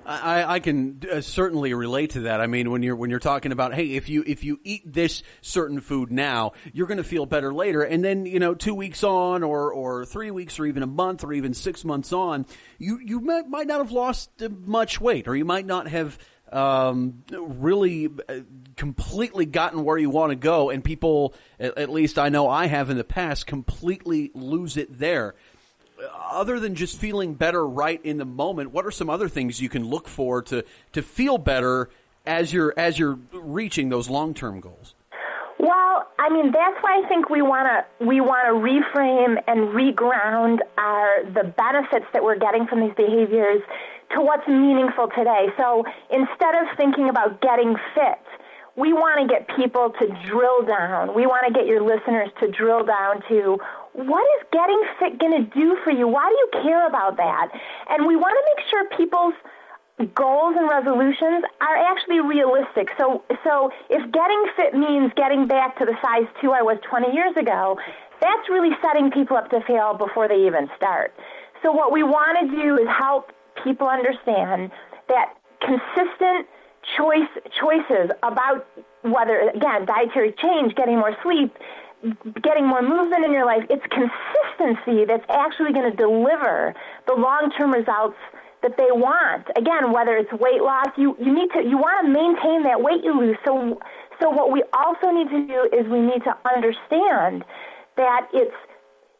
I, 0.08 0.54
I 0.54 0.60
can 0.60 1.02
uh, 1.12 1.20
certainly 1.20 1.74
relate 1.74 2.10
to 2.10 2.20
that. 2.20 2.40
I 2.40 2.46
mean, 2.46 2.70
when 2.70 2.82
you're 2.82 2.96
when 2.96 3.10
you're 3.10 3.18
talking 3.18 3.52
about, 3.52 3.74
hey, 3.74 3.92
if 3.92 4.08
you 4.08 4.24
if 4.26 4.42
you 4.42 4.58
eat 4.64 4.90
this 4.90 5.22
certain 5.42 5.80
food 5.80 6.10
now, 6.10 6.52
you're 6.72 6.86
going 6.86 6.96
to 6.96 7.04
feel 7.04 7.26
better 7.26 7.52
later, 7.52 7.82
and 7.82 8.02
then 8.02 8.24
you 8.24 8.38
know, 8.38 8.54
two 8.54 8.74
weeks 8.74 9.04
on, 9.04 9.42
or 9.42 9.70
or 9.70 10.06
three 10.06 10.30
weeks, 10.30 10.58
or 10.58 10.64
even 10.64 10.82
a 10.82 10.86
month, 10.86 11.24
or 11.24 11.34
even 11.34 11.52
six 11.52 11.84
months 11.84 12.10
on, 12.10 12.46
you 12.78 12.98
you 13.04 13.20
might, 13.20 13.48
might 13.48 13.66
not 13.66 13.78
have 13.80 13.92
lost 13.92 14.30
much 14.64 14.98
weight, 14.98 15.28
or 15.28 15.36
you 15.36 15.44
might 15.44 15.66
not 15.66 15.88
have 15.88 16.18
um, 16.52 17.22
really 17.30 18.08
uh, 18.28 18.40
completely 18.76 19.46
gotten 19.46 19.84
where 19.84 19.98
you 19.98 20.10
want 20.10 20.30
to 20.30 20.36
go, 20.36 20.70
and 20.70 20.82
people, 20.82 21.34
at, 21.58 21.90
least 21.90 22.18
I 22.18 22.28
know 22.28 22.48
I 22.48 22.66
have 22.66 22.90
in 22.90 22.96
the 22.96 23.04
past, 23.04 23.46
completely 23.46 24.30
lose 24.34 24.76
it 24.76 24.98
there. 24.98 25.34
other 26.30 26.60
than 26.60 26.74
just 26.74 26.96
feeling 26.98 27.34
better 27.34 27.66
right 27.66 28.00
in 28.04 28.18
the 28.18 28.24
moment, 28.24 28.70
what 28.70 28.86
are 28.86 28.90
some 28.90 29.10
other 29.10 29.28
things 29.28 29.60
you 29.60 29.68
can 29.68 29.84
look 29.84 30.08
for 30.08 30.42
to 30.42 30.64
to 30.92 31.02
feel 31.02 31.38
better 31.38 31.90
as 32.24 32.52
you're 32.52 32.72
as 32.76 32.98
you're 32.98 33.18
reaching 33.32 33.88
those 33.88 34.08
long 34.08 34.34
term 34.34 34.60
goals? 34.60 34.94
Well, 35.58 36.06
I 36.18 36.28
mean 36.30 36.52
that's 36.52 36.76
why 36.82 37.02
I 37.04 37.08
think 37.08 37.28
we 37.30 37.42
want 37.42 37.66
to 37.66 38.04
we 38.06 38.20
want 38.20 38.46
to 38.46 38.54
reframe 38.54 39.42
and 39.48 39.74
reground 39.74 40.58
our 40.76 41.24
the 41.24 41.44
benefits 41.44 42.06
that 42.12 42.22
we're 42.22 42.38
getting 42.38 42.66
from 42.66 42.80
these 42.80 42.94
behaviors 42.96 43.62
to 44.12 44.22
what's 44.22 44.46
meaningful 44.48 45.08
today. 45.16 45.48
So 45.56 45.84
instead 46.10 46.54
of 46.54 46.76
thinking 46.76 47.08
about 47.08 47.40
getting 47.40 47.76
fit, 47.94 48.24
we 48.76 48.92
want 48.92 49.20
to 49.20 49.26
get 49.26 49.48
people 49.56 49.90
to 49.98 50.06
drill 50.28 50.62
down. 50.62 51.12
We 51.14 51.26
want 51.26 51.46
to 51.46 51.52
get 51.52 51.66
your 51.66 51.82
listeners 51.82 52.30
to 52.40 52.48
drill 52.48 52.84
down 52.84 53.22
to 53.28 53.58
what 53.92 54.22
is 54.38 54.46
getting 54.52 54.82
fit 54.98 55.18
going 55.18 55.44
to 55.44 55.50
do 55.50 55.76
for 55.82 55.90
you? 55.90 56.06
Why 56.06 56.28
do 56.28 56.36
you 56.36 56.62
care 56.62 56.86
about 56.86 57.16
that? 57.16 57.48
And 57.90 58.06
we 58.06 58.14
want 58.14 58.38
to 58.38 58.54
make 58.54 58.70
sure 58.70 58.96
people's 58.96 59.34
goals 60.14 60.54
and 60.56 60.68
resolutions 60.70 61.42
are 61.60 61.76
actually 61.76 62.20
realistic. 62.20 62.88
So, 62.96 63.24
so 63.42 63.72
if 63.90 64.00
getting 64.12 64.44
fit 64.54 64.74
means 64.74 65.12
getting 65.16 65.48
back 65.48 65.76
to 65.78 65.84
the 65.84 65.98
size 66.00 66.30
two 66.40 66.52
I 66.52 66.62
was 66.62 66.78
20 66.88 67.12
years 67.12 67.36
ago, 67.36 67.78
that's 68.20 68.48
really 68.48 68.70
setting 68.80 69.10
people 69.10 69.36
up 69.36 69.50
to 69.50 69.60
fail 69.66 69.94
before 69.94 70.28
they 70.28 70.46
even 70.46 70.70
start. 70.76 71.12
So, 71.62 71.72
what 71.72 71.90
we 71.90 72.04
want 72.04 72.38
to 72.38 72.62
do 72.62 72.78
is 72.78 72.86
help 72.86 73.32
people 73.64 73.86
understand 73.88 74.70
that 75.08 75.34
consistent 75.60 76.46
choice 76.96 77.28
choices 77.60 78.10
about 78.22 78.66
whether 79.02 79.50
again 79.54 79.86
dietary 79.86 80.34
change, 80.42 80.74
getting 80.74 80.98
more 80.98 81.16
sleep, 81.22 81.52
getting 82.42 82.66
more 82.66 82.82
movement 82.82 83.24
in 83.24 83.32
your 83.32 83.44
life, 83.44 83.64
it's 83.70 83.84
consistency 83.90 85.04
that's 85.04 85.24
actually 85.28 85.72
going 85.72 85.90
to 85.90 85.96
deliver 85.96 86.74
the 87.06 87.14
long-term 87.14 87.72
results 87.72 88.16
that 88.62 88.76
they 88.76 88.90
want. 88.90 89.46
Again, 89.56 89.92
whether 89.92 90.16
it's 90.16 90.32
weight 90.32 90.62
loss, 90.62 90.88
you, 90.96 91.16
you 91.20 91.32
need 91.32 91.50
to 91.54 91.62
you 91.62 91.78
want 91.78 92.06
to 92.06 92.10
maintain 92.10 92.62
that 92.64 92.80
weight 92.80 93.04
you 93.04 93.18
lose. 93.18 93.36
So 93.44 93.80
so 94.20 94.30
what 94.30 94.50
we 94.50 94.62
also 94.72 95.10
need 95.10 95.30
to 95.30 95.46
do 95.46 95.68
is 95.72 95.86
we 95.86 96.00
need 96.00 96.22
to 96.24 96.34
understand 96.44 97.44
that 97.96 98.28
it's 98.32 98.54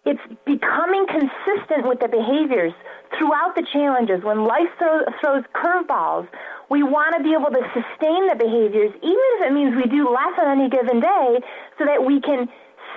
it's 0.08 0.24
becoming 0.46 1.04
consistent 1.06 1.84
with 1.84 2.00
the 2.00 2.08
behaviors 2.08 2.72
throughout 3.16 3.52
the 3.54 3.64
challenges. 3.72 4.24
When 4.24 4.44
life 4.44 4.72
throw, 4.78 5.04
throws 5.20 5.44
curveballs, 5.52 6.26
we 6.70 6.82
want 6.82 7.14
to 7.16 7.22
be 7.22 7.36
able 7.36 7.52
to 7.52 7.60
sustain 7.76 8.26
the 8.28 8.36
behaviors, 8.36 8.92
even 9.04 9.28
if 9.36 9.46
it 9.46 9.52
means 9.52 9.76
we 9.76 9.84
do 9.84 10.08
less 10.08 10.32
on 10.40 10.48
any 10.48 10.70
given 10.70 11.00
day, 11.00 11.40
so 11.78 11.84
that 11.84 12.00
we 12.04 12.20
can 12.20 12.48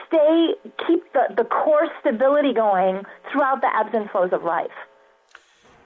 stay, 0.07 0.55
keep 0.87 1.03
the, 1.11 1.35
the 1.35 1.43
core 1.43 1.87
stability 1.99 2.53
going 2.53 3.03
throughout 3.31 3.59
the 3.59 3.71
ebbs 3.75 3.91
and 3.93 4.09
flows 4.09 4.31
of 4.31 4.43
life. 4.43 4.71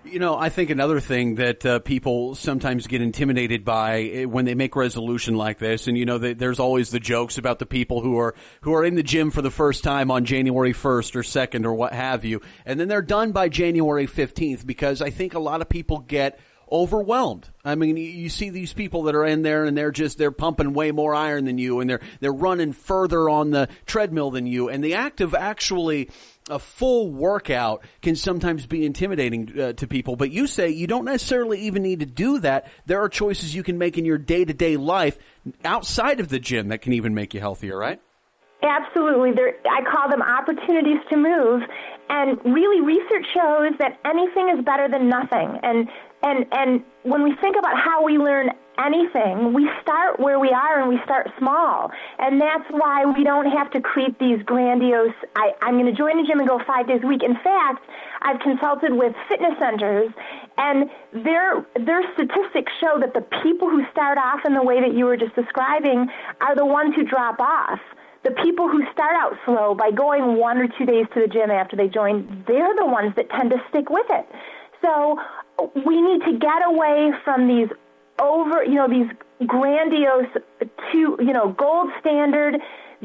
You 0.06 0.20
know, 0.20 0.38
I 0.38 0.50
think 0.50 0.70
another 0.70 1.00
thing 1.00 1.36
that 1.36 1.66
uh, 1.66 1.80
people 1.80 2.36
sometimes 2.36 2.86
get 2.86 3.02
intimidated 3.02 3.66
by 3.66 4.02
eh, 4.02 4.26
when 4.26 4.46
they 4.46 4.54
make 4.54 4.76
resolution 4.76 5.36
like 5.36 5.58
this, 5.58 5.88
and 5.88 5.98
you 5.98 6.06
know, 6.06 6.20
they, 6.20 6.34
there's 6.34 6.60
always 6.60 6.92
the 6.92 7.00
jokes 7.00 7.40
about 7.40 7.58
the 7.58 7.66
people 7.66 8.02
who 8.02 8.20
are 8.20 8.36
who 8.62 8.74
are 8.76 8.86
in 8.86 8.94
the 8.94 9.04
gym 9.04 9.32
for 9.32 9.42
the 9.42 9.50
first 9.50 9.84
time 9.84 10.12
on 10.12 10.24
January 10.24 10.74
1st 10.74 11.16
or 11.16 11.24
2nd 11.24 11.66
or 11.66 11.74
what 11.74 11.92
have 11.92 12.24
you, 12.24 12.42
and 12.66 12.80
then 12.80 12.88
they're 12.88 13.02
done 13.02 13.32
by 13.32 13.50
January 13.50 14.06
15th 14.06 14.64
because 14.66 15.02
I 15.02 15.10
think 15.10 15.34
a 15.34 15.40
lot 15.40 15.62
of 15.62 15.70
people 15.70 16.00
get 16.00 16.40
overwhelmed. 16.72 17.50
I 17.63 17.75
mean, 17.75 17.98
you 17.98 18.29
see 18.29 18.50
these 18.50 18.74
people 18.74 19.03
that 19.03 19.15
are 19.15 19.25
in 19.25 19.41
there 19.41 19.65
and 19.65 19.77
they're 19.77 19.91
just 19.91 20.17
they're 20.17 20.31
pumping 20.31 20.74
way 20.74 20.91
more 20.91 21.13
iron 21.13 21.45
than 21.45 21.57
you 21.57 21.79
and 21.79 21.89
they're 21.89 22.01
they're 22.19 22.31
running 22.31 22.74
further 22.74 23.29
on 23.29 23.51
the 23.51 23.69
treadmill 23.86 24.31
than 24.31 24.48
you 24.48 24.69
and 24.69 24.84
the 24.84 24.95
act 24.95 25.22
of 25.22 25.34
actually 25.34 26.10
a 26.50 26.60
full 26.60 27.12
workout 27.12 27.84
can 28.01 28.15
sometimes 28.15 28.67
be 28.67 28.86
intimidating 28.86 29.60
uh, 29.60 29.74
to 29.74 29.88
people, 29.88 30.15
but 30.15 30.31
you 30.31 30.45
say 30.45 30.69
you 30.69 30.86
don't 30.86 31.05
necessarily 31.05 31.62
even 31.62 31.81
need 31.81 32.01
to 32.01 32.05
do 32.05 32.39
that. 32.39 32.67
There 32.86 33.01
are 33.01 33.10
choices 33.10 33.55
you 33.55 33.63
can 33.63 33.79
make 33.79 33.98
in 33.98 34.05
your 34.05 34.19
day-to-day 34.19 34.77
life 34.77 35.17
outside 35.63 36.19
of 36.19 36.29
the 36.29 36.39
gym 36.39 36.67
that 36.67 36.81
can 36.84 36.93
even 36.93 37.15
make 37.15 37.34
you 37.34 37.39
healthier, 37.39 37.77
right? 37.77 38.00
Absolutely. 38.65 39.31
There, 39.31 39.53
I 39.69 39.81
call 39.86 40.10
them 40.10 40.22
opportunities 40.22 40.98
to 41.12 41.17
move. 41.17 41.62
And 42.10 42.39
really, 42.45 42.81
research 42.81 43.25
shows 43.34 43.77
that 43.79 44.00
anything 44.05 44.50
is 44.57 44.65
better 44.65 44.89
than 44.89 45.07
nothing. 45.07 45.60
And 45.62 45.88
and 46.24 46.45
and 46.51 46.84
when 47.03 47.22
we 47.24 47.36
think 47.41 47.55
about 47.57 47.77
how 47.77 48.03
we 48.03 48.17
learn 48.17 48.50
anything, 48.84 49.53
we 49.53 49.69
start 49.81 50.19
where 50.19 50.39
we 50.39 50.50
are 50.50 50.79
and 50.81 50.89
we 50.89 51.00
start 51.05 51.29
small. 51.38 51.91
And 52.19 52.41
that's 52.41 52.65
why 52.72 53.05
we 53.05 53.24
don't 53.24 53.45
have 53.45 53.72
to 53.72 53.81
create 53.81 54.17
these 54.19 54.41
grandiose, 54.43 55.15
I, 55.36 55.51
I'm 55.62 55.79
going 55.79 55.86
to 55.86 55.98
join 55.98 56.17
the 56.17 56.27
gym 56.27 56.39
and 56.39 56.48
go 56.48 56.60
five 56.67 56.88
days 56.88 57.00
a 57.03 57.07
week. 57.07 57.24
In 57.24 57.36
fact, 57.36 57.86
I've 58.22 58.39
consulted 58.41 58.93
with 58.93 59.13
fitness 59.29 59.53
centers 59.60 60.12
and 60.57 60.89
their, 61.13 61.65
their 61.86 62.03
statistics 62.15 62.72
show 62.81 63.00
that 63.00 63.13
the 63.13 63.24
people 63.43 63.69
who 63.69 63.84
start 63.91 64.17
off 64.17 64.41
in 64.45 64.53
the 64.53 64.63
way 64.63 64.81
that 64.81 64.93
you 64.93 65.05
were 65.05 65.15
just 65.15 65.36
describing 65.36 66.07
are 66.41 66.55
the 66.55 66.65
ones 66.65 66.95
who 66.95 67.03
drop 67.03 67.39
off 67.39 67.79
the 68.25 68.32
people 68.44 68.67
who 68.67 68.82
start 68.91 69.15
out 69.15 69.38
slow 69.46 69.75
by 69.75 69.91
going 69.91 70.38
one 70.38 70.58
or 70.58 70.67
two 70.67 70.86
days 70.86 71.05
to 71.13 71.22
the 71.22 71.27
gym 71.27 71.51
after 71.51 71.75
they 71.75 71.88
join, 71.88 72.44
they're 72.48 72.75
the 72.75 72.86
ones 72.86 73.13
that 73.15 73.29
tend 73.29 73.51
to 73.51 73.58
stick 73.70 73.89
with 73.89 74.08
it. 74.10 74.27
So 74.82 75.20
we 75.86 76.01
need 76.01 76.22
to 76.25 76.38
get 76.38 76.65
away 76.65 77.12
from 77.24 77.48
these 77.48 77.70
over, 78.20 78.63
you 78.63 78.75
know, 78.75 78.89
these 78.89 79.08
grandiose, 79.46 80.27
two, 80.91 81.17
you 81.20 81.34
know, 81.34 81.53
gold 81.53 81.89
standard 82.00 82.55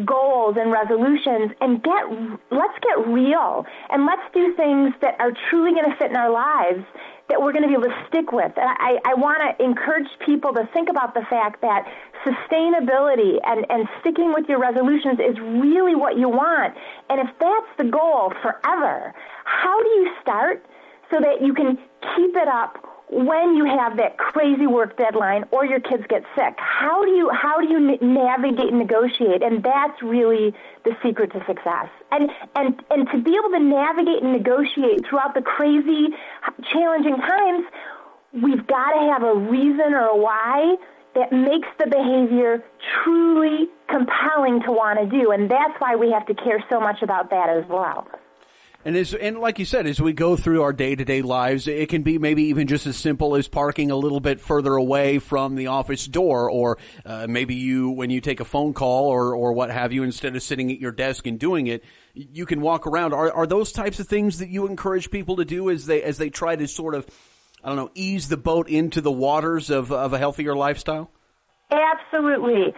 goals 0.04 0.56
and 0.58 0.72
resolutions 0.72 1.50
and 1.60 1.82
get 1.82 2.04
let's 2.50 2.78
get 2.80 3.06
real 3.08 3.66
and 3.90 4.06
let's 4.06 4.22
do 4.32 4.54
things 4.54 4.94
that 5.02 5.16
are 5.18 5.32
truly 5.50 5.72
going 5.72 5.90
to 5.90 5.96
fit 5.96 6.10
in 6.10 6.16
our 6.16 6.30
lives 6.30 6.84
that 7.30 7.40
we're 7.40 7.52
going 7.52 7.62
to 7.62 7.68
be 7.68 7.75
able 7.75 7.88
to 7.88 8.04
stick 8.08 8.32
with. 8.32 8.52
And 8.56 8.68
I, 8.68 8.99
I 9.06 9.14
want 9.14 9.40
to 9.40 9.64
encourage 9.64 10.08
people 10.26 10.52
to 10.54 10.68
think 10.72 10.88
about 10.90 11.14
the 11.14 11.22
fact 11.30 11.62
that 11.62 11.87
sustainability 12.26 13.38
and, 13.46 13.64
and 13.70 13.88
sticking 14.00 14.34
with 14.34 14.49
your 14.49 14.60
resolutions 14.60 15.18
is 15.18 15.38
really 15.40 15.94
what 15.94 16.18
you 16.18 16.28
want. 16.28 16.75
And 17.08 17.20
if 17.20 17.28
that's 17.40 17.70
the 17.78 17.84
goal 17.84 18.32
forever, 18.42 19.14
how 19.44 19.82
do 19.82 19.88
you 19.88 20.10
start 20.20 20.64
so 21.10 21.18
that 21.20 21.40
you 21.40 21.54
can 21.54 21.78
keep 22.16 22.37
it 22.37 22.49
up 22.49 23.00
when 23.12 23.56
you 23.56 23.64
have 23.64 23.96
that 23.96 24.16
crazy 24.18 24.66
work 24.66 24.96
deadline 24.96 25.44
or 25.50 25.64
your 25.64 25.80
kids 25.80 26.04
get 26.08 26.22
sick 26.36 26.54
how 26.80 27.04
do 27.04 27.10
you 27.10 27.30
how 27.30 27.60
do 27.60 27.68
you 27.68 27.98
navigate 28.00 28.68
and 28.68 28.78
negotiate? 28.78 29.42
And 29.42 29.62
that's 29.62 30.02
really 30.02 30.54
the 30.84 30.96
secret 31.02 31.32
to 31.32 31.44
success. 31.46 31.88
And 32.10 32.30
and 32.56 32.82
and 32.90 33.08
to 33.10 33.18
be 33.20 33.36
able 33.36 33.50
to 33.50 33.60
navigate 33.60 34.22
and 34.22 34.32
negotiate 34.32 35.06
throughout 35.06 35.34
the 35.34 35.42
crazy 35.42 36.08
challenging 36.72 37.16
times 37.16 37.66
we've 38.32 38.66
got 38.66 38.92
to 38.92 39.12
have 39.12 39.22
a 39.24 39.34
reason 39.34 39.92
or 39.92 40.06
a 40.06 40.16
why 40.16 40.76
that 41.14 41.32
makes 41.32 41.68
the 41.78 41.86
behavior 41.86 42.62
truly 43.02 43.68
compelling 43.88 44.62
to 44.62 44.70
want 44.70 45.00
to 45.00 45.06
do. 45.06 45.32
And 45.32 45.50
that's 45.50 45.74
why 45.80 45.96
we 45.96 46.12
have 46.12 46.24
to 46.26 46.34
care 46.34 46.64
so 46.70 46.80
much 46.80 47.02
about 47.02 47.30
that 47.30 47.48
as 47.50 47.64
well 47.68 48.06
and 48.84 48.96
as 48.96 49.12
and 49.12 49.38
like 49.38 49.58
you 49.58 49.66
said, 49.66 49.87
as 49.87 50.00
we 50.00 50.12
go 50.14 50.37
through 50.37 50.62
our 50.62 50.72
day 50.72 50.94
to 50.94 51.04
day 51.04 51.20
lives, 51.20 51.68
it 51.68 51.90
can 51.90 52.02
be 52.02 52.18
maybe 52.18 52.44
even 52.44 52.66
just 52.66 52.87
as 52.87 52.96
simple 52.96 53.37
as 53.37 53.46
parking 53.46 53.90
a 53.90 53.96
little 53.96 54.20
bit 54.20 54.40
further 54.40 54.75
away 54.75 55.18
from 55.18 55.54
the 55.54 55.66
office 55.66 56.06
door, 56.06 56.50
or 56.50 56.78
uh, 57.04 57.26
maybe 57.28 57.54
you 57.54 57.90
when 57.90 58.08
you 58.08 58.22
take 58.22 58.40
a 58.40 58.44
phone 58.44 58.72
call 58.72 59.08
or 59.08 59.34
or 59.34 59.52
what 59.52 59.70
have 59.70 59.92
you, 59.92 60.02
instead 60.02 60.34
of 60.34 60.42
sitting 60.42 60.72
at 60.72 60.78
your 60.78 60.92
desk 60.92 61.26
and 61.26 61.38
doing 61.38 61.66
it, 61.66 61.84
you 62.14 62.46
can 62.46 62.62
walk 62.62 62.87
around. 62.87 63.12
Are 63.12 63.30
are 63.30 63.46
those 63.46 63.70
types 63.70 64.00
of 64.00 64.08
things 64.08 64.38
that 64.38 64.49
you 64.49 64.66
encourage 64.66 65.10
people 65.10 65.37
to 65.37 65.44
do 65.44 65.68
as 65.68 65.84
they 65.84 66.02
as 66.02 66.16
they 66.16 66.30
try 66.30 66.56
to 66.56 66.66
sort 66.66 66.94
of 66.94 67.06
I 67.62 67.68
don't 67.68 67.76
know 67.76 67.90
ease 67.94 68.28
the 68.28 68.38
boat 68.38 68.68
into 68.68 69.02
the 69.02 69.12
waters 69.12 69.68
of 69.68 69.92
of 69.92 70.14
a 70.14 70.18
healthier 70.18 70.54
lifestyle? 70.54 71.10
Absolutely. 71.70 72.75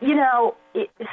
You 0.00 0.14
know, 0.14 0.54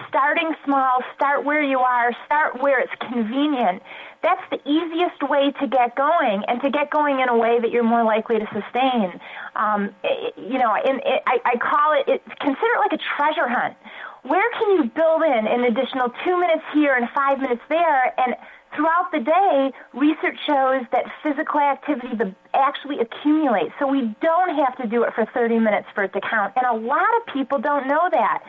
starting 0.10 0.54
small, 0.66 1.04
start 1.16 1.46
where 1.46 1.64
you 1.64 1.80
are, 1.80 2.12
start 2.26 2.62
where 2.62 2.80
it's 2.80 2.94
convenient 3.00 3.82
that's 4.24 4.42
the 4.50 4.60
easiest 4.64 5.22
way 5.30 5.52
to 5.60 5.68
get 5.68 5.96
going 5.96 6.44
and 6.48 6.62
to 6.62 6.72
get 6.72 6.90
going 6.90 7.20
in 7.20 7.28
a 7.28 7.38
way 7.38 7.60
that 7.60 7.72
you're 7.72 7.84
more 7.84 8.04
likely 8.04 8.40
to 8.40 8.48
sustain. 8.56 9.20
Um, 9.56 9.94
you 10.38 10.58
know, 10.58 10.74
in, 10.80 11.04
it, 11.04 11.22
I, 11.28 11.38
I 11.44 11.56
call 11.60 11.92
it, 12.00 12.08
it, 12.08 12.24
consider 12.40 12.72
it 12.76 12.80
like 12.80 12.94
a 12.94 13.04
treasure 13.18 13.50
hunt. 13.52 13.76
Where 14.24 14.50
can 14.52 14.80
you 14.80 14.84
build 14.96 15.22
in 15.24 15.46
an 15.46 15.66
additional 15.68 16.08
two 16.24 16.40
minutes 16.40 16.64
here 16.74 16.96
and 16.96 17.10
five 17.14 17.40
minutes 17.40 17.62
there? 17.68 18.18
And 18.18 18.36
throughout 18.74 19.12
the 19.12 19.20
day, 19.20 19.72
research 19.94 20.40
shows 20.48 20.88
that 20.96 21.04
physical 21.22 21.60
activity 21.60 22.16
actually 22.54 23.00
accumulates. 23.04 23.76
So 23.78 23.88
we 23.88 24.16
don't 24.22 24.56
have 24.56 24.78
to 24.78 24.88
do 24.88 25.04
it 25.04 25.14
for 25.14 25.28
30 25.34 25.60
minutes 25.60 25.88
for 25.94 26.06
it 26.06 26.14
to 26.14 26.22
count. 26.22 26.54
And 26.56 26.66
a 26.66 26.88
lot 26.88 27.12
of 27.20 27.34
people 27.34 27.60
don't 27.60 27.88
know 27.90 28.08
that. 28.10 28.44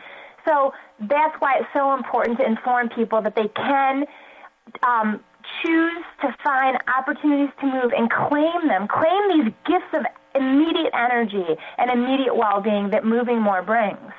So 0.45 0.73
that's 0.99 1.35
why 1.39 1.57
it's 1.59 1.69
so 1.73 1.93
important 1.93 2.37
to 2.39 2.45
inform 2.45 2.89
people 2.89 3.21
that 3.21 3.35
they 3.35 3.47
can 3.55 4.05
um, 4.83 5.19
choose 5.63 6.03
to 6.21 6.35
find 6.43 6.77
opportunities 6.87 7.53
to 7.61 7.65
move 7.65 7.91
and 7.95 8.09
claim 8.09 8.67
them, 8.67 8.87
claim 8.87 9.21
these 9.29 9.53
gifts 9.65 9.91
of 9.93 10.05
immediate 10.35 10.93
energy 10.93 11.45
and 11.77 11.89
immediate 11.91 12.35
well 12.35 12.61
being 12.61 12.89
that 12.91 13.05
moving 13.05 13.41
more 13.41 13.61
brings. 13.61 14.11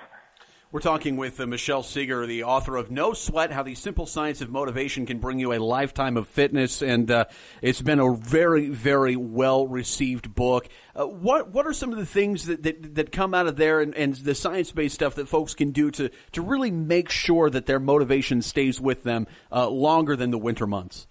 We're 0.73 0.81
talking 0.81 1.17
with 1.17 1.39
uh, 1.39 1.47
Michelle 1.47 1.85
Segar, 1.85 2.27
the 2.27 2.43
author 2.43 2.75
of 2.75 2.91
No 2.91 3.13
Sweat 3.13 3.53
How 3.53 3.63
the 3.63 3.77
Simple 3.77 4.05
Science 4.05 4.41
of 4.41 4.51
Motivation 4.51 5.07
Can 5.07 5.21
Bring 5.21 5.39
You 5.39 5.53
a 5.53 5.61
Lifetime 5.61 6.17
of 6.17 6.27
Fitness. 6.27 6.83
And 6.83 7.09
uh, 7.09 7.27
it's 7.63 7.81
been 7.81 8.01
a 8.01 8.17
very, 8.17 8.69
very 8.69 9.15
well 9.15 9.69
received 9.69 10.35
book. 10.35 10.69
Uh, 10.93 11.07
what 11.07 11.51
what 11.51 11.69
are 11.69 11.73
some 11.73 11.93
of 11.93 11.99
the 11.99 12.05
things 12.05 12.47
that, 12.47 12.65
that, 12.65 12.97
that 12.97 13.13
come 13.13 13.33
out 13.33 13.47
of 13.47 13.55
there 13.55 13.81
and, 13.81 13.95
and 13.95 14.17
the 14.17 14.35
science 14.35 14.73
based 14.73 14.97
stuff 14.97 15.15
that 15.15 15.29
folks 15.29 15.55
can 15.55 15.71
do 15.71 15.93
to, 15.93 16.11
to 16.33 16.43
really 16.43 16.73
make 16.73 17.11
sure 17.11 17.49
that 17.49 17.67
their 17.67 17.79
motivation 17.79 18.43
stays 18.43 18.81
with 18.81 19.05
them 19.05 19.29
uh, 19.53 19.69
longer 19.69 20.17
than 20.17 20.33
the 20.33 20.39
winter 20.39 20.67
months? 20.67 21.07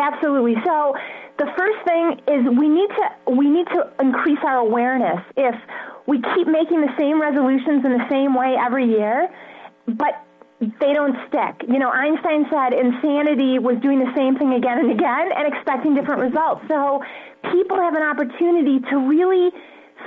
Absolutely. 0.00 0.56
So 0.64 0.96
the 1.38 1.46
first 1.56 1.78
thing 1.84 2.20
is 2.26 2.44
we 2.58 2.68
need 2.68 2.88
to 2.88 3.32
we 3.36 3.48
need 3.48 3.66
to 3.68 3.88
increase 4.00 4.38
our 4.44 4.56
awareness. 4.58 5.20
If 5.36 5.54
we 6.06 6.20
keep 6.34 6.48
making 6.48 6.80
the 6.80 6.92
same 6.98 7.20
resolutions 7.20 7.84
in 7.84 7.92
the 7.92 8.06
same 8.08 8.34
way 8.34 8.56
every 8.58 8.86
year, 8.88 9.28
but 9.86 10.24
they 10.60 10.92
don't 10.92 11.16
stick. 11.28 11.64
You 11.68 11.78
know, 11.78 11.90
Einstein 11.90 12.44
said 12.50 12.72
insanity 12.72 13.58
was 13.58 13.76
doing 13.80 13.98
the 13.98 14.12
same 14.14 14.36
thing 14.36 14.52
again 14.54 14.78
and 14.78 14.90
again 14.90 15.32
and 15.32 15.48
expecting 15.52 15.94
different 15.94 16.20
results. 16.20 16.60
So 16.68 17.02
people 17.52 17.76
have 17.76 17.94
an 17.94 18.02
opportunity 18.02 18.80
to 18.90 18.96
really 19.08 19.50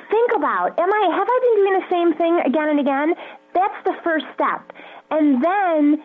think 0.10 0.32
about, 0.36 0.78
am 0.78 0.94
I 0.94 1.04
have 1.18 1.28
I 1.30 1.38
been 1.42 1.56
doing 1.64 1.74
the 1.82 1.90
same 1.90 2.14
thing 2.14 2.34
again 2.46 2.70
and 2.70 2.80
again? 2.80 3.14
That's 3.54 3.80
the 3.86 3.96
first 4.04 4.26
step. 4.34 4.74
And 5.10 5.44
then 5.44 6.04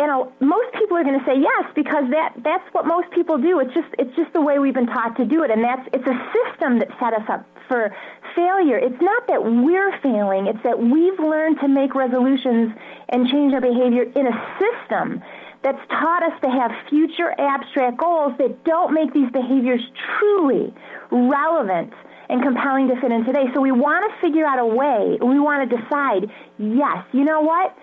and 0.00 0.32
most 0.40 0.72
people 0.72 0.96
are 0.96 1.04
going 1.04 1.18
to 1.20 1.26
say 1.26 1.38
yes 1.38 1.70
because 1.74 2.08
that 2.10 2.32
that's 2.42 2.64
what 2.72 2.86
most 2.86 3.10
people 3.10 3.36
do. 3.36 3.60
It's 3.60 3.74
just 3.74 3.88
it's 3.98 4.14
just 4.16 4.32
the 4.32 4.40
way 4.40 4.58
we've 4.58 4.74
been 4.74 4.86
taught 4.86 5.16
to 5.18 5.26
do 5.26 5.42
it, 5.44 5.50
and 5.50 5.62
that's 5.62 5.86
it's 5.92 6.06
a 6.06 6.18
system 6.32 6.78
that 6.78 6.88
set 6.98 7.12
us 7.12 7.28
up 7.28 7.44
for 7.68 7.94
failure. 8.34 8.78
It's 8.78 9.00
not 9.00 9.26
that 9.28 9.44
we're 9.44 9.92
failing; 10.00 10.46
it's 10.46 10.62
that 10.64 10.80
we've 10.80 11.18
learned 11.20 11.60
to 11.60 11.68
make 11.68 11.94
resolutions 11.94 12.72
and 13.10 13.28
change 13.28 13.52
our 13.52 13.60
behavior 13.60 14.04
in 14.04 14.26
a 14.26 14.56
system 14.56 15.22
that's 15.62 15.86
taught 15.90 16.22
us 16.22 16.40
to 16.40 16.48
have 16.48 16.72
future 16.88 17.34
abstract 17.38 17.98
goals 17.98 18.32
that 18.38 18.64
don't 18.64 18.94
make 18.94 19.12
these 19.12 19.30
behaviors 19.30 19.82
truly 20.18 20.72
relevant 21.10 21.92
and 22.30 22.42
compelling 22.42 22.88
to 22.88 22.98
fit 23.02 23.12
in 23.12 23.24
today. 23.26 23.52
So 23.52 23.60
we 23.60 23.72
want 23.72 24.10
to 24.10 24.20
figure 24.26 24.46
out 24.46 24.58
a 24.58 24.64
way. 24.64 25.18
We 25.20 25.38
want 25.38 25.68
to 25.68 25.76
decide. 25.76 26.30
Yes, 26.58 27.04
you 27.12 27.24
know 27.24 27.42
what? 27.42 27.76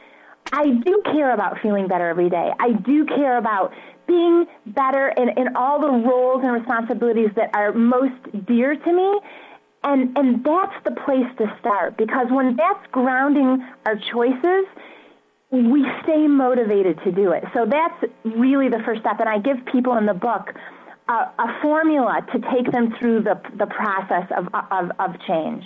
I 0.51 0.69
do 0.83 1.01
care 1.05 1.33
about 1.33 1.59
feeling 1.61 1.87
better 1.87 2.07
every 2.07 2.29
day. 2.29 2.51
I 2.59 2.71
do 2.71 3.05
care 3.05 3.37
about 3.37 3.73
being 4.07 4.45
better 4.67 5.09
in, 5.09 5.29
in 5.37 5.55
all 5.55 5.81
the 5.81 5.89
roles 5.89 6.43
and 6.43 6.53
responsibilities 6.53 7.29
that 7.35 7.49
are 7.53 7.73
most 7.73 8.15
dear 8.45 8.75
to 8.75 8.93
me. 8.93 9.19
And, 9.83 10.17
and 10.17 10.43
that's 10.43 10.73
the 10.83 10.91
place 11.05 11.27
to 11.37 11.55
start 11.59 11.97
because 11.97 12.27
when 12.29 12.55
that's 12.55 12.85
grounding 12.91 13.65
our 13.85 13.95
choices, 14.11 14.65
we 15.51 15.85
stay 16.03 16.27
motivated 16.27 16.99
to 17.03 17.11
do 17.11 17.31
it. 17.31 17.43
So 17.53 17.65
that's 17.65 18.03
really 18.25 18.69
the 18.69 18.79
first 18.85 19.01
step. 19.01 19.19
And 19.19 19.29
I 19.29 19.39
give 19.39 19.57
people 19.71 19.95
in 19.97 20.05
the 20.05 20.13
book 20.13 20.53
a, 21.07 21.13
a 21.13 21.59
formula 21.61 22.25
to 22.33 22.39
take 22.51 22.71
them 22.71 22.93
through 22.99 23.23
the, 23.23 23.39
the 23.57 23.67
process 23.67 24.27
of, 24.35 24.47
of, 24.71 24.91
of 24.99 25.19
change. 25.25 25.65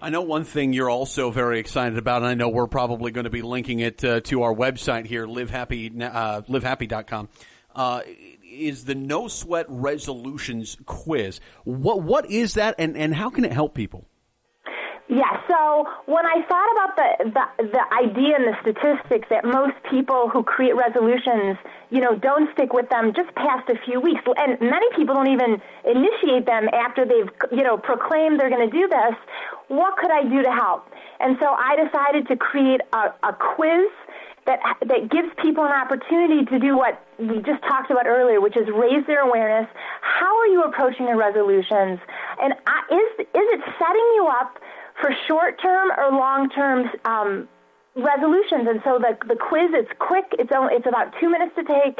I 0.00 0.10
know 0.10 0.22
one 0.22 0.44
thing 0.44 0.72
you're 0.72 0.90
also 0.90 1.32
very 1.32 1.58
excited 1.58 1.98
about, 1.98 2.18
and 2.18 2.26
I 2.26 2.34
know 2.34 2.48
we're 2.48 2.68
probably 2.68 3.10
going 3.10 3.24
to 3.24 3.30
be 3.30 3.42
linking 3.42 3.80
it 3.80 4.04
uh, 4.04 4.20
to 4.22 4.42
our 4.42 4.54
website 4.54 5.06
here, 5.06 5.26
livehappy, 5.26 6.00
uh, 6.00 6.42
livehappy.com, 6.42 7.28
uh, 7.74 8.02
is 8.44 8.84
the 8.84 8.94
No 8.94 9.26
Sweat 9.26 9.66
Resolutions 9.68 10.76
Quiz. 10.86 11.40
What 11.64 12.02
What 12.02 12.30
is 12.30 12.54
that, 12.54 12.76
and, 12.78 12.96
and 12.96 13.12
how 13.12 13.28
can 13.28 13.44
it 13.44 13.52
help 13.52 13.74
people? 13.74 14.06
Yeah, 15.08 15.40
so 15.48 15.88
when 16.04 16.26
I 16.26 16.44
thought 16.46 16.68
about 16.76 16.96
the, 16.96 17.30
the 17.32 17.68
the 17.72 17.84
idea 17.96 18.36
and 18.36 18.44
the 18.44 18.56
statistics 18.60 19.26
that 19.30 19.42
most 19.42 19.72
people 19.90 20.28
who 20.28 20.42
create 20.42 20.76
resolutions, 20.76 21.56
you 21.88 22.02
know, 22.02 22.14
don't 22.14 22.52
stick 22.52 22.74
with 22.74 22.90
them 22.90 23.14
just 23.16 23.34
past 23.34 23.70
a 23.70 23.78
few 23.86 24.00
weeks, 24.00 24.20
and 24.36 24.60
many 24.60 24.86
people 24.94 25.14
don't 25.14 25.32
even 25.32 25.62
initiate 25.88 26.44
them 26.44 26.68
after 26.74 27.06
they've, 27.06 27.30
you 27.50 27.64
know, 27.64 27.78
proclaimed 27.78 28.38
they're 28.38 28.50
going 28.50 28.68
to 28.68 28.76
do 28.76 28.86
this. 28.86 29.16
What 29.68 29.96
could 29.96 30.10
I 30.10 30.22
do 30.24 30.42
to 30.42 30.50
help? 30.52 30.88
And 31.20 31.36
so 31.40 31.46
I 31.46 31.76
decided 31.76 32.28
to 32.28 32.36
create 32.36 32.80
a, 32.92 33.12
a 33.22 33.32
quiz 33.32 33.88
that 34.46 34.60
that 34.86 35.10
gives 35.10 35.28
people 35.42 35.64
an 35.64 35.72
opportunity 35.72 36.44
to 36.46 36.58
do 36.58 36.76
what 36.76 37.04
we 37.18 37.36
just 37.42 37.60
talked 37.62 37.90
about 37.90 38.06
earlier, 38.06 38.40
which 38.40 38.56
is 38.56 38.66
raise 38.72 39.04
their 39.06 39.20
awareness. 39.20 39.68
How 40.00 40.38
are 40.38 40.46
you 40.46 40.62
approaching 40.64 41.06
your 41.06 41.18
resolutions? 41.18 42.00
And 42.40 42.54
is 42.90 43.10
is 43.20 43.46
it 43.54 43.60
setting 43.78 44.08
you 44.16 44.28
up 44.30 44.58
for 45.00 45.10
short 45.26 45.60
term 45.60 45.90
or 45.96 46.10
long 46.10 46.48
term 46.50 46.90
um, 47.04 47.48
resolutions. 47.98 48.66
And 48.68 48.80
so 48.84 48.98
the 48.98 49.16
the 49.26 49.36
quiz 49.36 49.70
is 49.74 49.86
quick. 49.98 50.26
It's 50.38 50.50
only, 50.54 50.74
it's 50.74 50.86
about 50.86 51.12
two 51.20 51.28
minutes 51.30 51.54
to 51.56 51.64
take, 51.64 51.98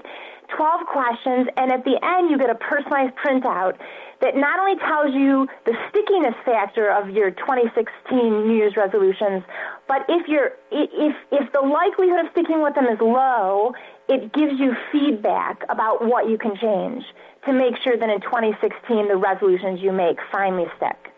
twelve 0.55 0.87
questions, 0.87 1.49
and 1.57 1.73
at 1.73 1.85
the 1.85 1.99
end 2.03 2.31
you 2.31 2.39
get 2.39 2.51
a 2.51 2.55
personalized 2.55 3.15
printout 3.17 3.77
that 4.21 4.35
not 4.37 4.59
only 4.59 4.77
tells 4.81 5.15
you 5.15 5.47
the 5.65 5.75
stickiness 5.91 6.35
factor 6.45 6.91
of 6.91 7.11
your 7.11 7.31
2016 7.31 8.49
New 8.49 8.55
Year's 8.57 8.77
resolutions, 8.77 9.45
but 9.87 10.03
if 10.09 10.27
you're 10.27 10.53
if 10.71 11.15
if 11.31 11.53
the 11.53 11.61
likelihood 11.61 12.27
of 12.27 12.33
sticking 12.33 12.63
with 12.63 12.75
them 12.75 12.87
is 12.87 12.99
low, 13.01 13.73
it 14.09 14.33
gives 14.33 14.59
you 14.59 14.75
feedback 14.91 15.63
about 15.69 16.05
what 16.05 16.29
you 16.29 16.39
can 16.39 16.57
change 16.57 17.05
to 17.47 17.53
make 17.53 17.77
sure 17.83 17.97
that 17.97 18.09
in 18.09 18.21
2016 18.21 19.09
the 19.09 19.17
resolutions 19.17 19.81
you 19.81 19.93
make 19.93 20.19
finally 20.33 20.67
stick. 20.77 21.13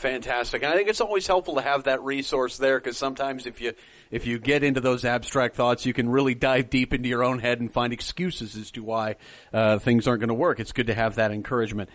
Fantastic. 0.00 0.62
And 0.62 0.72
I 0.72 0.76
think 0.76 0.88
it's 0.88 1.02
always 1.02 1.26
helpful 1.26 1.56
to 1.56 1.60
have 1.60 1.84
that 1.84 2.02
resource 2.02 2.56
there 2.56 2.80
because 2.80 2.96
sometimes 2.96 3.44
if 3.44 3.60
you 3.60 3.74
if 4.10 4.26
you 4.26 4.38
get 4.38 4.64
into 4.64 4.80
those 4.80 5.04
abstract 5.04 5.56
thoughts, 5.56 5.84
you 5.84 5.92
can 5.92 6.08
really 6.08 6.34
dive 6.34 6.70
deep 6.70 6.94
into 6.94 7.06
your 7.06 7.22
own 7.22 7.38
head 7.38 7.60
and 7.60 7.70
find 7.70 7.92
excuses 7.92 8.56
as 8.56 8.70
to 8.70 8.82
why 8.82 9.16
uh, 9.52 9.78
things 9.78 10.08
aren't 10.08 10.20
going 10.20 10.28
to 10.28 10.34
work. 10.34 10.58
It's 10.58 10.72
good 10.72 10.86
to 10.86 10.94
have 10.94 11.16
that 11.16 11.32
encouragement. 11.32 11.90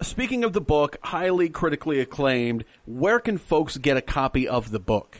Speaking 0.00 0.42
of 0.42 0.54
the 0.54 0.62
book, 0.62 0.96
highly 1.02 1.50
critically 1.50 2.00
acclaimed, 2.00 2.64
where 2.86 3.20
can 3.20 3.36
folks 3.36 3.76
get 3.76 3.98
a 3.98 4.02
copy 4.02 4.48
of 4.48 4.70
the 4.70 4.80
book? 4.80 5.18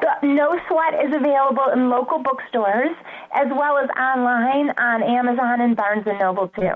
The 0.00 0.26
No 0.26 0.58
Sweat 0.66 0.94
is 0.94 1.14
available 1.14 1.66
in 1.72 1.90
local 1.90 2.24
bookstores 2.24 2.96
as 3.32 3.46
well 3.52 3.78
as 3.78 3.88
online 3.90 4.70
on 4.76 5.04
Amazon 5.04 5.60
and 5.60 5.76
Barnes 5.76 6.02
and 6.06 6.18
Noble 6.18 6.48
too. 6.48 6.74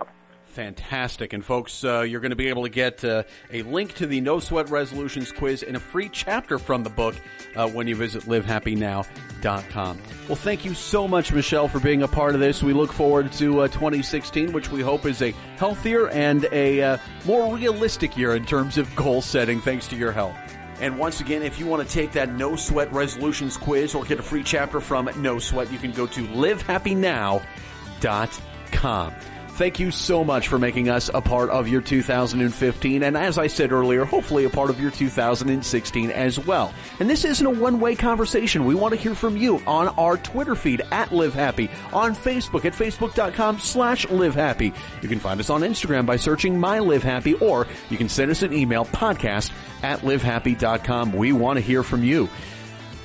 Fantastic. 0.54 1.32
And 1.32 1.44
folks, 1.44 1.82
uh, 1.82 2.02
you're 2.02 2.20
going 2.20 2.30
to 2.30 2.36
be 2.36 2.48
able 2.48 2.62
to 2.62 2.68
get 2.68 3.04
uh, 3.04 3.24
a 3.52 3.62
link 3.62 3.94
to 3.94 4.06
the 4.06 4.20
No 4.20 4.38
Sweat 4.38 4.70
Resolutions 4.70 5.32
quiz 5.32 5.64
and 5.64 5.76
a 5.76 5.80
free 5.80 6.08
chapter 6.08 6.60
from 6.60 6.84
the 6.84 6.90
book 6.90 7.16
uh, 7.56 7.68
when 7.68 7.88
you 7.88 7.96
visit 7.96 8.22
livehappynow.com. 8.22 9.98
Well, 10.28 10.36
thank 10.36 10.64
you 10.64 10.74
so 10.74 11.08
much, 11.08 11.32
Michelle, 11.32 11.66
for 11.66 11.80
being 11.80 12.04
a 12.04 12.08
part 12.08 12.34
of 12.34 12.40
this. 12.40 12.62
We 12.62 12.72
look 12.72 12.92
forward 12.92 13.32
to 13.32 13.62
uh, 13.62 13.68
2016, 13.68 14.52
which 14.52 14.70
we 14.70 14.80
hope 14.80 15.06
is 15.06 15.22
a 15.22 15.32
healthier 15.56 16.08
and 16.10 16.46
a 16.52 16.80
uh, 16.80 16.98
more 17.24 17.52
realistic 17.52 18.16
year 18.16 18.36
in 18.36 18.46
terms 18.46 18.78
of 18.78 18.94
goal 18.94 19.22
setting, 19.22 19.60
thanks 19.60 19.88
to 19.88 19.96
your 19.96 20.12
help. 20.12 20.36
And 20.80 21.00
once 21.00 21.20
again, 21.20 21.42
if 21.42 21.58
you 21.58 21.66
want 21.66 21.84
to 21.84 21.92
take 21.92 22.12
that 22.12 22.32
No 22.32 22.54
Sweat 22.54 22.92
Resolutions 22.92 23.56
quiz 23.56 23.92
or 23.92 24.04
get 24.04 24.20
a 24.20 24.22
free 24.22 24.44
chapter 24.44 24.80
from 24.80 25.10
No 25.16 25.40
Sweat, 25.40 25.72
you 25.72 25.80
can 25.80 25.90
go 25.90 26.06
to 26.06 26.24
livehappynow.com. 26.28 29.14
Thank 29.54 29.78
you 29.78 29.92
so 29.92 30.24
much 30.24 30.48
for 30.48 30.58
making 30.58 30.88
us 30.88 31.10
a 31.14 31.20
part 31.20 31.48
of 31.48 31.68
your 31.68 31.80
2015, 31.80 33.04
and 33.04 33.16
as 33.16 33.38
I 33.38 33.46
said 33.46 33.70
earlier, 33.70 34.04
hopefully 34.04 34.42
a 34.46 34.50
part 34.50 34.68
of 34.68 34.80
your 34.80 34.90
2016 34.90 36.10
as 36.10 36.40
well. 36.40 36.74
And 36.98 37.08
this 37.08 37.24
isn't 37.24 37.46
a 37.46 37.50
one-way 37.50 37.94
conversation. 37.94 38.64
We 38.64 38.74
want 38.74 38.94
to 38.94 39.00
hear 39.00 39.14
from 39.14 39.36
you 39.36 39.62
on 39.64 39.90
our 39.90 40.16
Twitter 40.16 40.56
feed 40.56 40.82
at 40.90 41.12
Live 41.12 41.34
Happy, 41.34 41.70
on 41.92 42.16
Facebook 42.16 42.64
at 42.64 42.72
facebook.com 42.72 43.60
slash 43.60 44.10
Live 44.10 44.34
Happy. 44.34 44.74
You 45.02 45.08
can 45.08 45.20
find 45.20 45.38
us 45.38 45.50
on 45.50 45.60
Instagram 45.60 46.04
by 46.04 46.16
searching 46.16 46.58
My 46.58 46.80
Live 46.80 47.04
Happy, 47.04 47.34
or 47.34 47.68
you 47.90 47.96
can 47.96 48.08
send 48.08 48.32
us 48.32 48.42
an 48.42 48.52
email, 48.52 48.86
podcast 48.86 49.52
at 49.84 50.00
livehappy.com. 50.00 51.12
We 51.12 51.32
want 51.32 51.58
to 51.58 51.60
hear 51.60 51.84
from 51.84 52.02
you. 52.02 52.28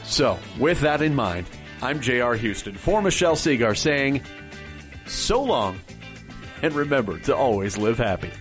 So, 0.03 0.39
with 0.57 0.81
that 0.81 1.03
in 1.03 1.13
mind, 1.13 1.45
I'm 1.83 2.01
J.R. 2.01 2.33
Houston 2.33 2.73
for 2.73 3.03
Michelle 3.03 3.35
Segar 3.35 3.75
saying, 3.75 4.23
so 5.05 5.43
long 5.43 5.79
and 6.61 6.73
remember 6.73 7.17
to 7.19 7.35
always 7.35 7.77
live 7.77 7.97
happy. 7.97 8.31